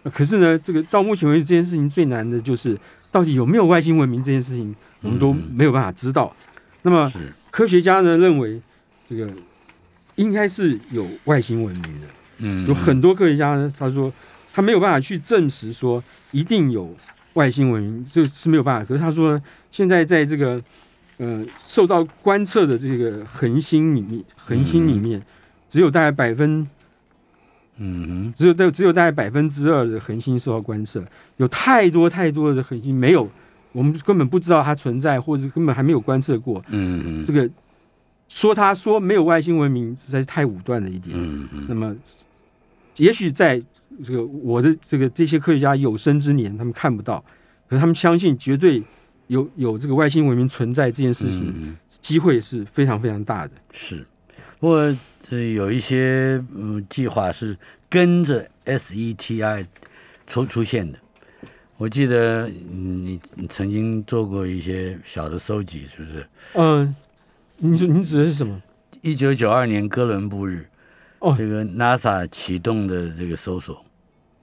[0.05, 2.79] 呃可是呢，这个到目前为止，这件事情最难的就是
[3.11, 6.33] 到底有没有外星文明这件事情，我们都嗯没有办法知道。
[6.83, 8.61] 那么是科学家呢认为，
[9.11, 9.29] 这个
[10.15, 12.07] 应该是有外星文明的。
[12.39, 14.13] 嗯有很多科学家呢，他说
[14.53, 16.95] 他没有办法去证实说一定有
[17.35, 18.85] 外星文明，这是没有办法。
[18.85, 20.61] 可是他说，现在在这个
[21.19, 25.23] 呃受到观测的这个恒星里面，恒星里面
[25.69, 26.67] 只有大概百分
[27.77, 31.05] 嗯只有大只有大概百分之二的恒星受到观测，
[31.37, 33.29] 有太多太多的恒星没有，
[33.73, 36.61] 我们根本不知道它存在，或者根本还没有观测过。
[36.69, 37.49] 嗯嗯这个
[38.29, 41.17] 说他说没有外星文明，实在是太武断了一点。
[41.17, 41.95] 嗯嗯那么，
[42.99, 43.61] 也许在
[44.05, 47.25] 这个我的这个这些科学家有生之年，他们看不到，
[47.69, 48.83] 可是他们相信绝对
[49.27, 53.53] 有有这个外星文明存在这件事情，嗯机会是非常非常大的。
[53.73, 54.07] 是，
[54.61, 57.57] 不过这有一些嗯计划是
[57.89, 59.67] 跟着 SETI
[60.27, 60.99] 出出现的。
[61.77, 66.27] 我记得嗯你你曾经做过一些小的搜集，是不是？
[66.55, 66.95] 嗯、
[67.57, 68.61] 你你指的是什么？
[69.03, 70.69] 一九九二年哥伦布日，
[71.21, 71.35] 哦。
[71.37, 73.85] 这个 NASA 启动的这个搜索，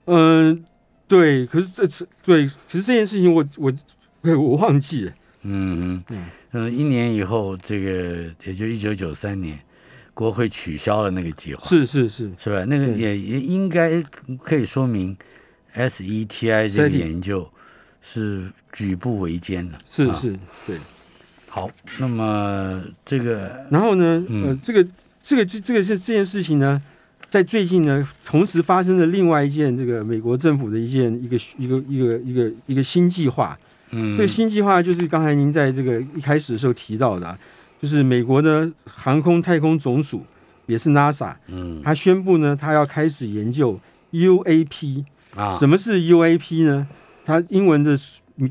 [0.06, 0.64] 嗯、
[1.08, 3.72] 对，可是这次对，可是这件事情我我
[4.22, 5.12] 我忘记了。
[5.42, 6.24] 嗯嗯嗯。
[6.52, 9.58] 嗯，一年以后，这个也就一九九三年，
[10.14, 12.64] 国会取消了那个计划，是是是，是吧？
[12.64, 14.02] 那个也也应该
[14.42, 15.14] 可以说明
[15.74, 17.46] SETI 这个研究
[18.00, 19.76] 是举步维艰的。
[19.76, 20.78] 啊是是，对。
[21.48, 24.48] 好，那么这个然后呢，嗯。
[24.48, 24.86] 呃，这个
[25.26, 26.80] 这个这这个是这件事情呢，
[27.28, 33.58] 在最近呢，同时发生了另外一件这个美国政府的一件一个一个一个一个一个新计划。
[33.90, 37.36] 嗯，这个新计划就是刚才您在这个一开始的时候提到的啊，
[37.82, 40.24] 就是美国的航空太空总署，
[40.66, 43.80] 也是 NASA，嗯他宣布呢，他要开始研究
[44.12, 45.04] UAP。
[45.34, 46.86] 啊，什么是 UAP 呢？
[47.24, 47.98] 它英文的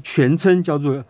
[0.03, 1.05] 全称叫做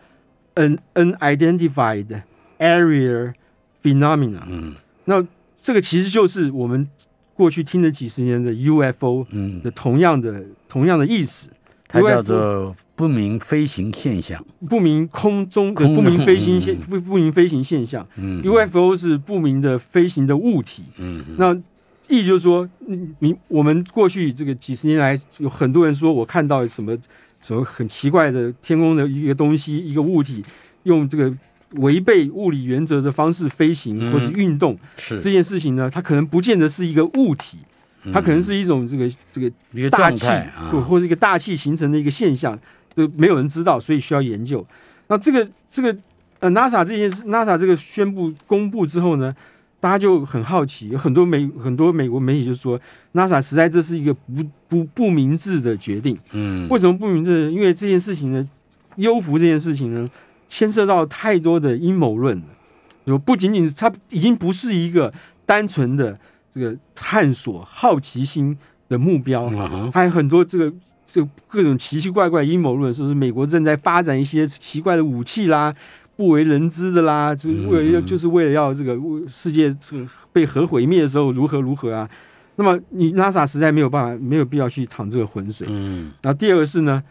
[0.54, 2.22] An Unidentified
[2.60, 3.34] Area
[3.82, 4.42] Phenomena。
[4.46, 4.76] 嗯
[5.06, 5.26] 那
[5.60, 6.88] 这个其实就是我们
[7.34, 11.50] 过去听了几十年的 UFO 嗯，的同样的同样的意思。
[11.88, 14.44] 它叫做不明飞行现象。
[14.68, 20.82] 不明空中的不明飞行嗯现不不明飞行现象嗯，UFO 是不明的飞行的物体。
[20.96, 21.56] 嗯那
[22.08, 26.96] 意就是说，你你我们过去这个几十年来，有很多人说我看到什么
[27.40, 30.42] 什么很奇怪的天空的一个东西，一个物体，
[30.82, 31.32] 用这个
[31.76, 37.58] 违背物理原则的方式飞行嗯或是运动、是这件事情呢，它可能不见得是一个物体，
[38.12, 40.26] 它可能是一种这个这个一个大气
[40.70, 42.58] 或，或者一个大气形成的一个现象，
[42.94, 44.64] 这没有人知道，所以需要研究。
[45.08, 45.96] 那这个这个
[46.40, 49.34] 呃 NASA 这件事，NASA 这个宣布公布之后呢，
[49.78, 52.80] 大家就很好奇，有很多美很多美国媒体就说
[53.14, 56.16] ，NASA 实在这是一个不不不明智的决定。
[56.32, 57.52] 嗯为什么不明智？
[57.52, 58.48] 因为这件事情呢，
[58.96, 60.10] 优浮这件事情呢，
[60.48, 62.44] 牵涉到太多的阴谋论了。
[63.04, 65.12] 有不仅仅是它已经不是一个
[65.44, 66.18] 单纯的
[66.52, 68.56] 这个探索好奇心
[68.88, 70.72] 的目标，嗯还有很多这个
[71.06, 75.72] 这个各种奇奇怪怪阴谋论，说是美国正在发展一些奇怪的武器啦，
[76.16, 82.08] 不为人知的啦，就是为了就是为了要这个世界这个被核毁灭的时候如何如何啊。
[82.56, 85.66] 那么你 NASA 实在没有办法，没有必要去淌这个浑水。
[85.70, 87.02] 嗯然后第二个是呢，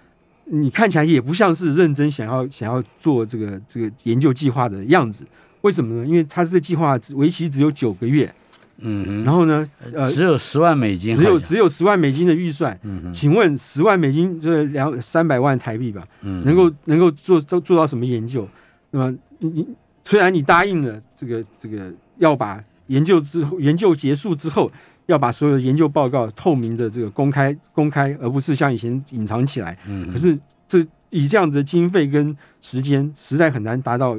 [0.45, 5.25] 你看起来也不像是认真想要想要做这个这个研究计划的样子。
[5.61, 6.05] 为什么呢？
[6.05, 8.31] 因为它这个计划只为期只有九个月，
[8.77, 12.79] 嗯然后呢，呃，，只有十万美金，只有只有十万美金的预算。
[12.83, 16.07] 嗯哼请问十万美金就是两三百万台币吧？
[16.21, 18.47] 嗯能够能够做都做到什么研究？
[18.91, 19.67] 那么你你
[20.03, 24.71] 虽然你答应了这个这个要把研究之后研究结束之后
[25.07, 29.77] 要把所有的研究报告透明的这个公开公开，而不是像以前隐藏起来。
[29.87, 30.37] 嗯可是
[30.67, 34.17] 这以这样的经费跟时间，实在很难达到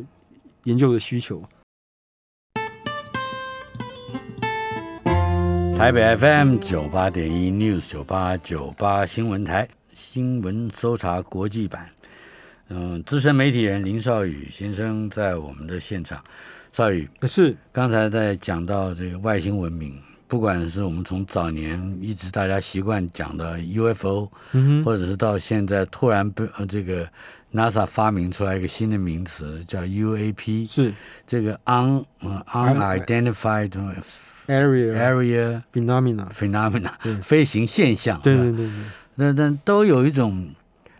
[0.64, 1.42] 研究的需求。
[5.76, 11.90] 台北 FM 九八点一 News 九八九八新闻台新闻搜查国际版，
[12.68, 16.24] 嗯，资深媒体人林少宇先生在我们的现场。
[16.72, 27.08] 少宇，可是刚才在讲到这个外星文明，不管是我们从早年一直大家习惯讲的 UFO，嗯哼，或者是到现在突然被呃这个
[27.52, 30.92] NASA 发明出来一个新的名词叫 UAP，是。
[31.26, 33.70] 这个 un 呃 unidentified
[34.48, 38.70] area area phenomena，phenomena 飞行现象，对对对对，
[39.14, 40.48] 那那都有一种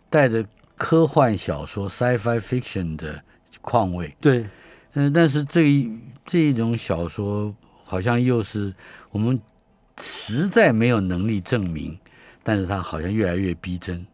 [0.09, 0.45] 带着
[0.77, 3.23] 科幻小说 sci-fi fiction 的
[3.61, 4.15] 况味。
[4.21, 4.47] 对。
[4.95, 5.91] 嗯，但是这一
[6.25, 8.73] 这一种小说好像又是
[9.17, 9.41] 我们
[9.99, 11.97] 实在没有能力证明，
[12.43, 14.05] 但是它好像越来越逼真，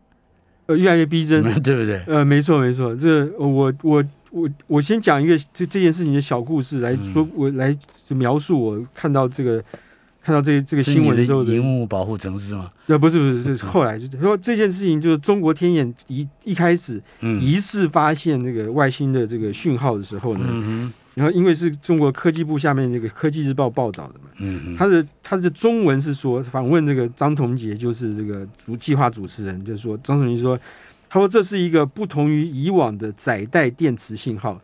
[0.67, 1.43] 呃，越来越逼真。
[1.61, 2.01] 对不对？
[2.07, 7.77] 呃，没错没错，这呃我我我我先讲一个这这件事情的小故事来嗯说，我来
[8.11, 9.61] 描述我看到这个
[10.23, 12.71] 看到这这个新闻之后的荧幕保护城市吗？
[12.87, 24.77] 呃，不是不是，这是后来就是说这件事情，就是中国天眼一一开始嗯疑似发现这个外星的这个讯号的时候呢，嗯然后因为是中国科技部下面那个科技日报报道的嘛，嗯嗯。
[24.77, 30.59] 他的他的中文是说访问这个张同杰，就是这个主计划主持人，就是说张同杰说，
[31.11, 34.61] 他说这是一个不同于以往的载带电磁信号，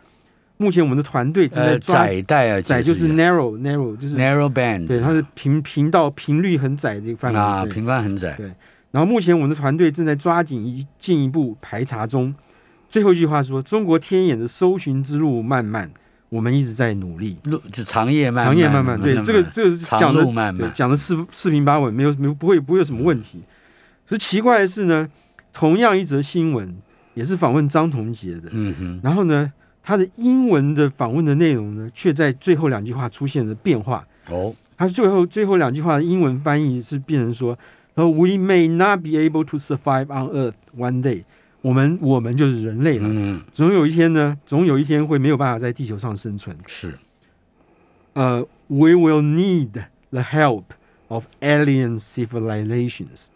[0.56, 8.50] 目前我们的团队正在呃，抓窄带啊，载就是 narrow narrow 就是 narrow band，对它是频频道频率很窄这个范围啊，频宽很窄，对。
[8.90, 12.34] 然后目前我们的团队正在抓紧一进一步排查中。
[12.88, 15.90] 最后一句话说：“中国天眼的搜寻之路漫漫，
[16.28, 17.38] 我们一直在努力。
[17.44, 23.42] 路就长夜漫漫长夜漫漫，对这个这个是长讲的路漫漫，对讲的四四平八稳，没有没有不会不会有什么问题。
[24.06, 25.08] 所以奇怪的是呢，
[25.52, 26.76] 同样一则新闻
[27.14, 34.06] 也是访问张同杰的，嗯哼，然后呢，他的英文的访问的内容呢，却在最后两句话出现了变化。
[34.28, 37.58] 哦，他最后最后两句话的英文翻译是变成说
[37.94, 41.24] ：“呃，We may not be able to survive on Earth one day。”
[41.60, 46.56] 我们我们就是人类了，嗯，总有一天呢，总有一天会没有办法在地球上生存。
[46.66, 46.96] 是，
[48.12, 49.72] 呃，We will need
[50.10, 50.64] the help
[51.08, 53.26] of alien civilizations。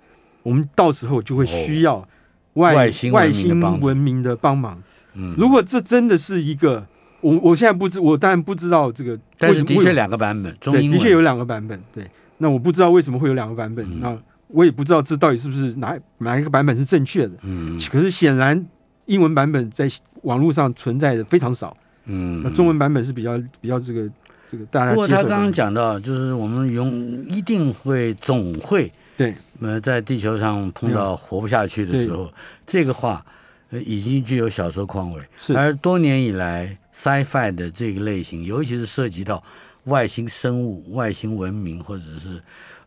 [0.45, 2.09] 我们到时候就会需要
[2.55, 4.83] 外、哦外星文外明的帮助星文明的帮忙。
[5.15, 6.87] 嗯，如果这真的是一个，
[7.21, 11.81] 我我现在不知，我当然不知道这个，但是的确两个版本，中对，的确有两个版本。
[11.93, 14.23] 对，那我不知道为什么会有两个版本，嗯那
[14.53, 17.33] 我也不知道这到底是不是哪哪一个版本是正确的。
[17.43, 17.81] 嗯。
[17.91, 18.67] 可是显然
[19.07, 19.91] 英文版本在
[20.23, 24.09] 网络上存在的非常少，嗯，那中文版本是比较比较这个
[24.51, 25.09] 这个大家不过。
[25.09, 26.91] 他刚刚讲到，就是我们永
[27.29, 29.35] 一定会总会对。
[29.61, 32.33] 呃在地球上碰到活不下去的时候，
[32.67, 33.25] 这个话
[33.71, 35.21] 呃已经具有小说况味。
[35.39, 35.57] 是。
[35.57, 39.43] 而多年以来，sci-fi 的这个类型，尤其是涉及到
[39.85, 42.41] 外星生物、外星文明或者是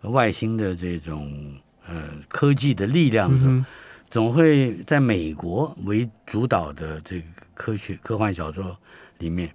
[0.09, 1.53] 外星的这种
[1.87, 3.65] 呃科技的力量的时候，嗯
[4.07, 8.77] 总会在美国为主导的这个科学科幻小说
[9.17, 9.51] 里面，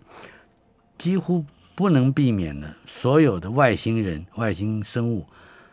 [0.98, 1.44] 几乎
[1.74, 5.24] 不能避免的，所有的外星人、外星生物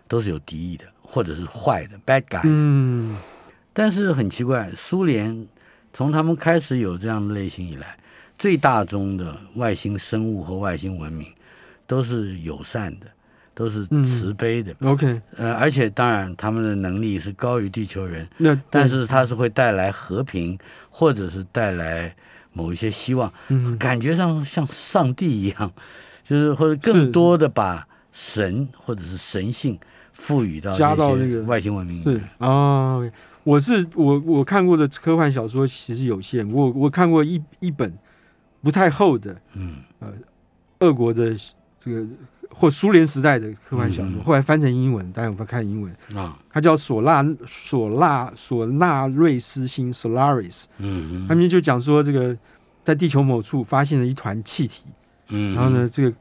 [0.07, 2.41] 都是有敌意的，或者是坏的 bad guy。
[2.43, 3.17] 嗯。
[3.73, 5.45] 但是很奇怪，苏联
[5.91, 7.97] 从他们开始有这样的类型以来，
[8.38, 11.28] 最大宗的外星生物和外星文明
[11.86, 13.07] 都是友善的，
[13.57, 14.71] 都是慈悲的。
[14.81, 20.55] ，OK，呃，而且当然他们的能力是高于地球人，那但是它是会带来和平，
[20.91, 22.15] 或者是带来
[22.53, 23.75] 某一些希望，嗯。
[23.79, 25.71] 感觉上像上帝一样，
[26.23, 29.79] 就是或者更多的把神或者是神性
[30.13, 32.09] 赋予到加到那个外星文明里是。
[32.13, 32.29] 面。
[32.37, 32.99] 啊
[33.43, 37.91] 我是我我看过的科幻小说其实有限，我我看过一一本
[38.61, 39.77] 不太厚的嗯。
[39.97, 40.13] 呃
[40.79, 41.35] 俄国的
[41.79, 42.05] 这个
[42.49, 52.35] 或苏联时代的科幻小说，嗯嗯后来翻成英文，当然我看英文，啊它叫索纳索纳索纳瑞斯星 （Solaris），嗯他们就讲说这个
[52.83, 54.85] 在地球某处发现了一团气体，
[55.29, 56.15] 嗯，然后呢，这个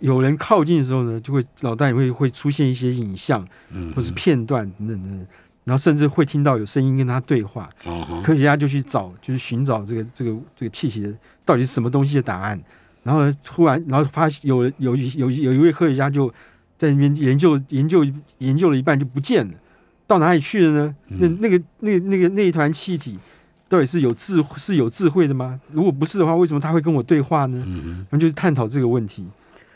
[0.00, 5.26] 有人靠近的时候呢，就会脑袋里会会出现一些影像嗯，或是片段等等
[5.64, 7.70] 然后甚至会听到有声音跟他对话。
[7.86, 11.10] 嗯科学家就去找，就是寻找这个这个这个气体的
[11.42, 12.60] 到底是什么东西的答案。
[13.04, 16.28] 然后，突然，然后发现有有有有一位科学家就
[16.76, 18.04] 在那边研究研究
[18.38, 19.54] 研究了一半就不见了，
[20.06, 20.96] 到哪里去了呢？
[21.08, 23.16] 那嗯那个那那个那一团气体
[23.68, 25.60] 到底是有智是有智慧的吗？
[25.70, 27.62] 如果不是的话，为什么他会跟我对话呢？
[27.66, 29.24] 嗯他们就是探讨这个问题。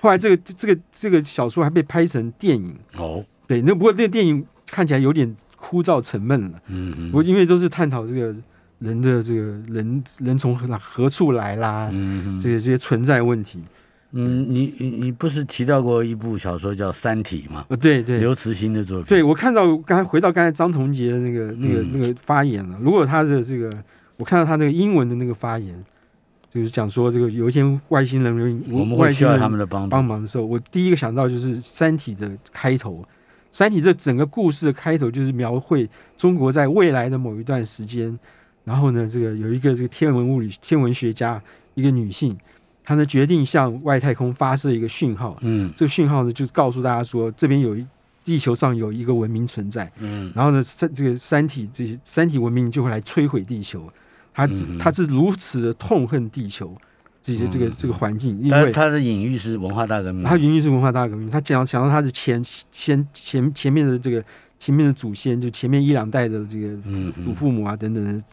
[0.00, 6.62] 后来这个这个这个小说还被拍成电影，哦对，那不过那个电影看起来有点枯燥沉闷了。
[6.68, 8.34] 嗯嗯不过因为都是探讨这个
[8.78, 13.62] 人的这个人人从何何处来啦，嗯哼这些这些存在问题。
[14.12, 17.66] 嗯，你你你不是提到过一部小说叫《三体》吗？
[17.68, 19.06] 呃，对对刘慈欣的作品。
[19.06, 22.78] 对，我看到刚才回到刚才张同杰的那个那个嗯那个发言了。
[22.80, 23.70] 如果他的这个，
[24.16, 25.84] 我看到他那个英文的那个发言，
[26.50, 29.90] 就是讲说这个有一些外星人我们会需外星人要他们的帮助。
[29.90, 33.02] 帮忙的时候，我第一个想到就是《三体》的开头，
[33.52, 38.18] 《三体》这整个故事的开头就是描绘中国在未来的某一段时间，
[38.68, 41.42] 然后呢，这个有一个这个天文物理天文学家，
[41.74, 42.36] 一个女性，
[42.84, 45.72] 她呢决定向外太空发射一个讯号，嗯。
[45.74, 47.86] 这个讯号呢就是告诉大家说这边有一
[48.22, 50.30] 地球上有一个文明存在，嗯。
[50.34, 53.90] 然后呢，三这个三体这些三体文明就会来摧毁地球，
[54.34, 54.76] 他嗯。
[54.78, 56.76] 他是如此的痛恨地球
[57.22, 60.24] 这些这个这个环境，因为但是他的隐喻是文化大革命。
[60.24, 64.22] 他隐喻是文化大革命，他讲讲到他的前前前前面的这个
[64.58, 67.12] 前面的祖先，就前面一两代的这个嗯。
[67.24, 68.24] 祖父母啊等等的，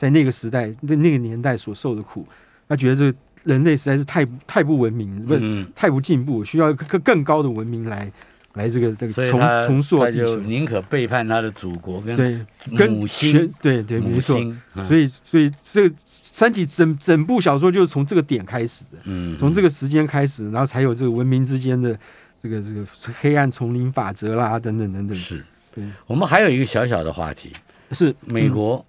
[0.00, 2.26] 在那个时代那那个年代所受的苦，
[2.66, 8.10] 他觉得这个人类实在是太太不文明，不、嗯，太不进步，需要更更高的文明来
[8.54, 10.40] 来这个这个重重塑地他就球。
[10.40, 12.40] 宁可背叛他的祖国跟对，
[12.74, 14.38] 跟母全星，对对，没错。
[14.38, 21.94] 母星，嗯所以，所以这《三体》整整部小说就是从这个点开始的，嗯，从这个时间开始，然后才有这个文明之间的
[22.42, 22.86] 这个这个
[23.20, 25.14] 黑暗丛林法则啦，等等等等。
[25.14, 25.44] 是。
[25.74, 27.52] 对，我们还有一个小小的话题，
[27.92, 28.82] 是美，国，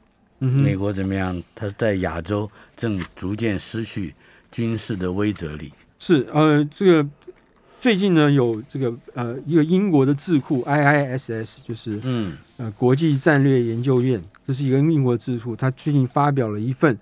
[0.49, 1.41] 美国怎么样？
[1.53, 4.13] 它在亚洲正逐渐失去
[4.51, 5.71] 军事的威慑力。
[5.99, 7.07] 是呃，这个
[7.79, 16.97] 最近呢有这个呃一个英国的智库 IISS，就是嗯呃国际战略研究院，这是一个英国智库，它最近发表了一份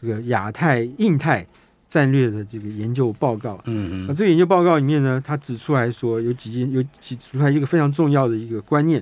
[0.00, 1.46] 这个亚太、印太
[1.88, 3.60] 战略的这个研究报告。
[3.66, 9.00] 嗯嗯那这个研究报告里面呢，它指出来说有几件有指出来一个非常重要的一个观念，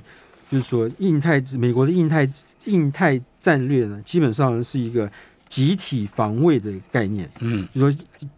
[0.51, 2.29] 就是说印太美国的印太
[2.65, 5.11] 印太战略呢，基本上是一个
[5.49, 7.69] 集体防卫的概念，嗯。
[7.75, 8.29] 就是说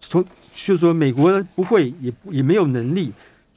[0.00, 3.12] 从就是说美国不会也也没有能力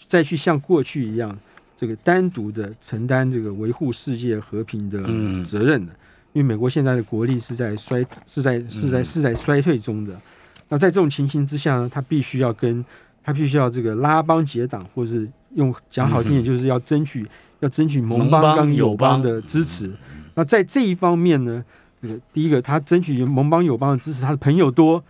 [0.08, 1.38] 再去像过去一样
[1.78, 5.44] 这个单独的承担这个维护世界和平的嗯。
[5.44, 5.94] 责任的，
[6.34, 9.06] 因为美国现在的国力是在衰是在是在嗯。
[9.06, 10.20] 是在衰退中的。
[10.70, 12.84] 那在这种情形之下呢，他必须要跟
[13.24, 17.28] 他必须要这个拉帮结党，或是用讲好听点，就是要争取、
[17.60, 19.92] 要争取盟邦跟友友邦邦的支持。
[20.36, 21.64] 那在这一方面呢，
[22.02, 25.04] 这个第一个，他争取盟邦友邦的支持，他的朋友多，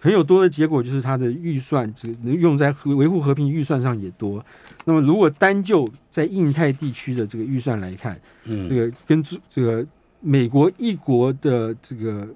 [0.00, 4.44] 朋友多的结果就是他的预算这个能用在和维护和平预算上也多。
[4.84, 9.84] 那么如果单就在印太地区的这个预算来看，嗯，这个跟这这个
[10.20, 12.26] 美国一国的这个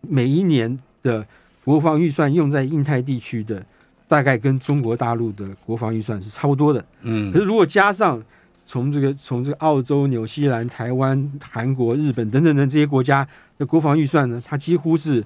[0.00, 1.26] 每一年的
[1.64, 3.62] 国防预算用在印太地区的，
[4.08, 6.82] 大概跟中国大陆的国防预算是差不多的。
[7.02, 8.22] 嗯可是如果加上
[8.70, 13.26] 从这个从这个澳洲、纽西兰、台湾、韩国、日本等等等这些国家
[13.58, 15.20] 的国防预算呢，它几乎是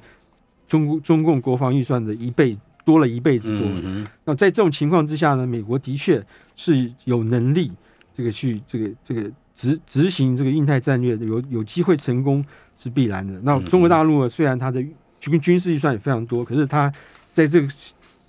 [0.67, 3.61] 中中共国防预算的一倍多了一倍之多。
[3.85, 6.25] 嗯那在这种情况之下呢，美国的确
[6.57, 7.71] 是有能力
[8.15, 12.43] 这个去这个这个执执行这个印太战略有有机会成功
[12.79, 13.39] 是必然的。
[13.43, 14.83] 那中国大陆呢，虽然它的
[15.21, 16.91] 军军事预算也非常多，可是它
[17.35, 17.69] 在这个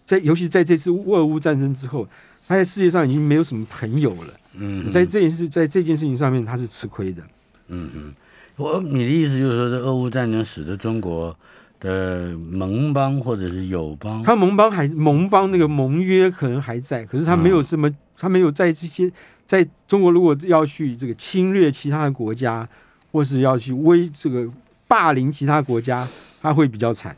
[0.06, 2.06] 在尤其在这次俄乌战争之后，
[2.48, 4.34] 它在世界上已经没有什么朋友了。
[4.58, 7.22] 嗯，在这件事在这件事情上面，他是吃亏的。
[7.68, 8.14] 嗯嗯，
[8.58, 11.36] 我你的意思就是说，这俄乌战争使得中国
[11.80, 19.12] 的盟邦或者是友邦，他盟邦还盟邦那个盟约可能还在，可是他没有什么，他没有在这些
[19.46, 22.68] 在中国如果要去这个侵略其他的国家，
[23.12, 24.48] 或是要去威这个
[24.88, 26.08] 霸凌其他国家，
[26.42, 27.18] 他会比较惨。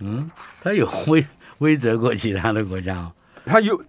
[0.00, 0.28] 嗯，
[0.62, 1.24] 他有威
[1.58, 3.12] 威责过其他的国家哦。
[3.46, 3.82] 它有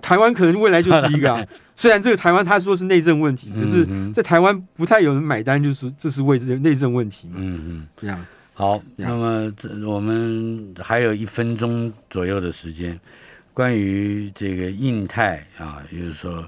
[0.00, 1.44] 台湾可能未来就是一个、 啊，
[1.74, 7.86] 虽然这个台湾他说是内政问题，可是嗯在台湾不太有人买单，就是这是为这内政问题嘛，嗯嗯。
[7.96, 8.24] 这样。
[8.52, 12.98] 好，那么这我们还有一分钟左右的时间，
[13.54, 16.44] 关于这个印太啊，就是说，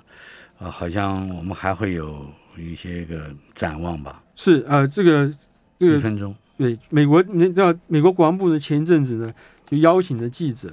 [0.58, 2.26] 啊，好像我们还会有
[2.58, 4.20] 一些个展望吧。
[4.34, 5.32] 是呃，这个
[5.78, 9.32] 这个一分钟，对美国，你知道美国国防部呢前一阵子呢
[9.64, 10.68] 就邀请了记者，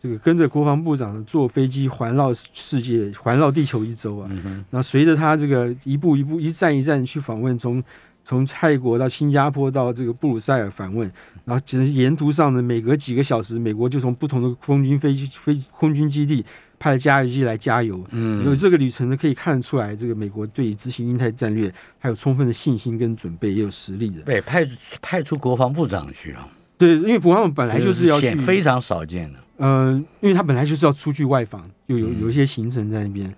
[0.00, 4.26] 这个跟着国防部长呢坐飞机环绕世界、环绕地球一周啊。
[4.32, 7.84] 嗯，然后随着他这个一步一步、一站一站去访问，从
[8.24, 11.10] 从泰国到新加坡到这个布鲁塞尔访问，
[11.44, 16.44] 然后其实沿途上呢，每隔几个小时，美国就从不同的空军飞机、飞空军基地
[16.78, 18.02] 派加油机来加油。
[18.10, 24.22] 嗯有嗯，这个旅程呢，可以看得出来，这个美国对于执行印太战略还有充分的信心跟准备，也有实力的。
[24.22, 24.66] 对，派
[25.02, 26.46] 派出国防部长去啊，
[26.80, 29.38] 对，因为国防部本来就是要去，非常少见的。
[29.58, 33.32] 嗯、因为他本来就是要出去外访，就有嗯有一些行程在那边，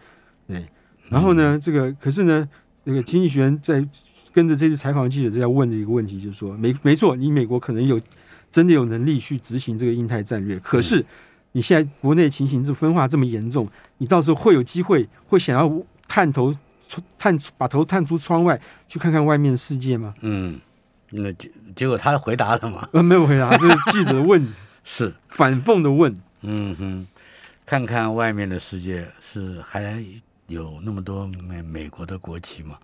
[0.46, 0.64] 对。
[1.08, 2.48] 然后呢，这个可是呢，
[2.84, 3.84] 那个经济学人在
[4.32, 8.00] 跟着这次采访记者在问的一个问题，就是说，没没错，你美国可能有
[8.52, 11.04] 真的有能力去执行这个印太战略，可是
[11.50, 13.68] 你现在国内情形这分化这么严重，
[13.98, 16.54] 你到时候会有机会会想要探头
[17.18, 20.14] 探把头探出窗外去看看外面的世界吗？
[20.20, 20.60] 嗯，
[21.12, 22.88] 那结结果他回答了吗？
[22.92, 24.52] 呃，没有回答，这是记者问
[24.84, 26.14] 是，反讽的问。
[26.40, 27.06] 嗯哼，
[27.64, 30.02] 看看外面的世界是还
[30.48, 32.78] 有那么多美美国的国旗吗？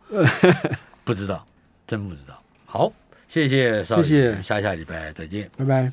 [1.04, 1.44] 不知道，
[1.86, 2.40] 真不知道。
[2.66, 2.92] 好，
[3.26, 5.50] 谢谢邵，谢谢下下礼拜再见。
[5.56, 5.92] 拜拜。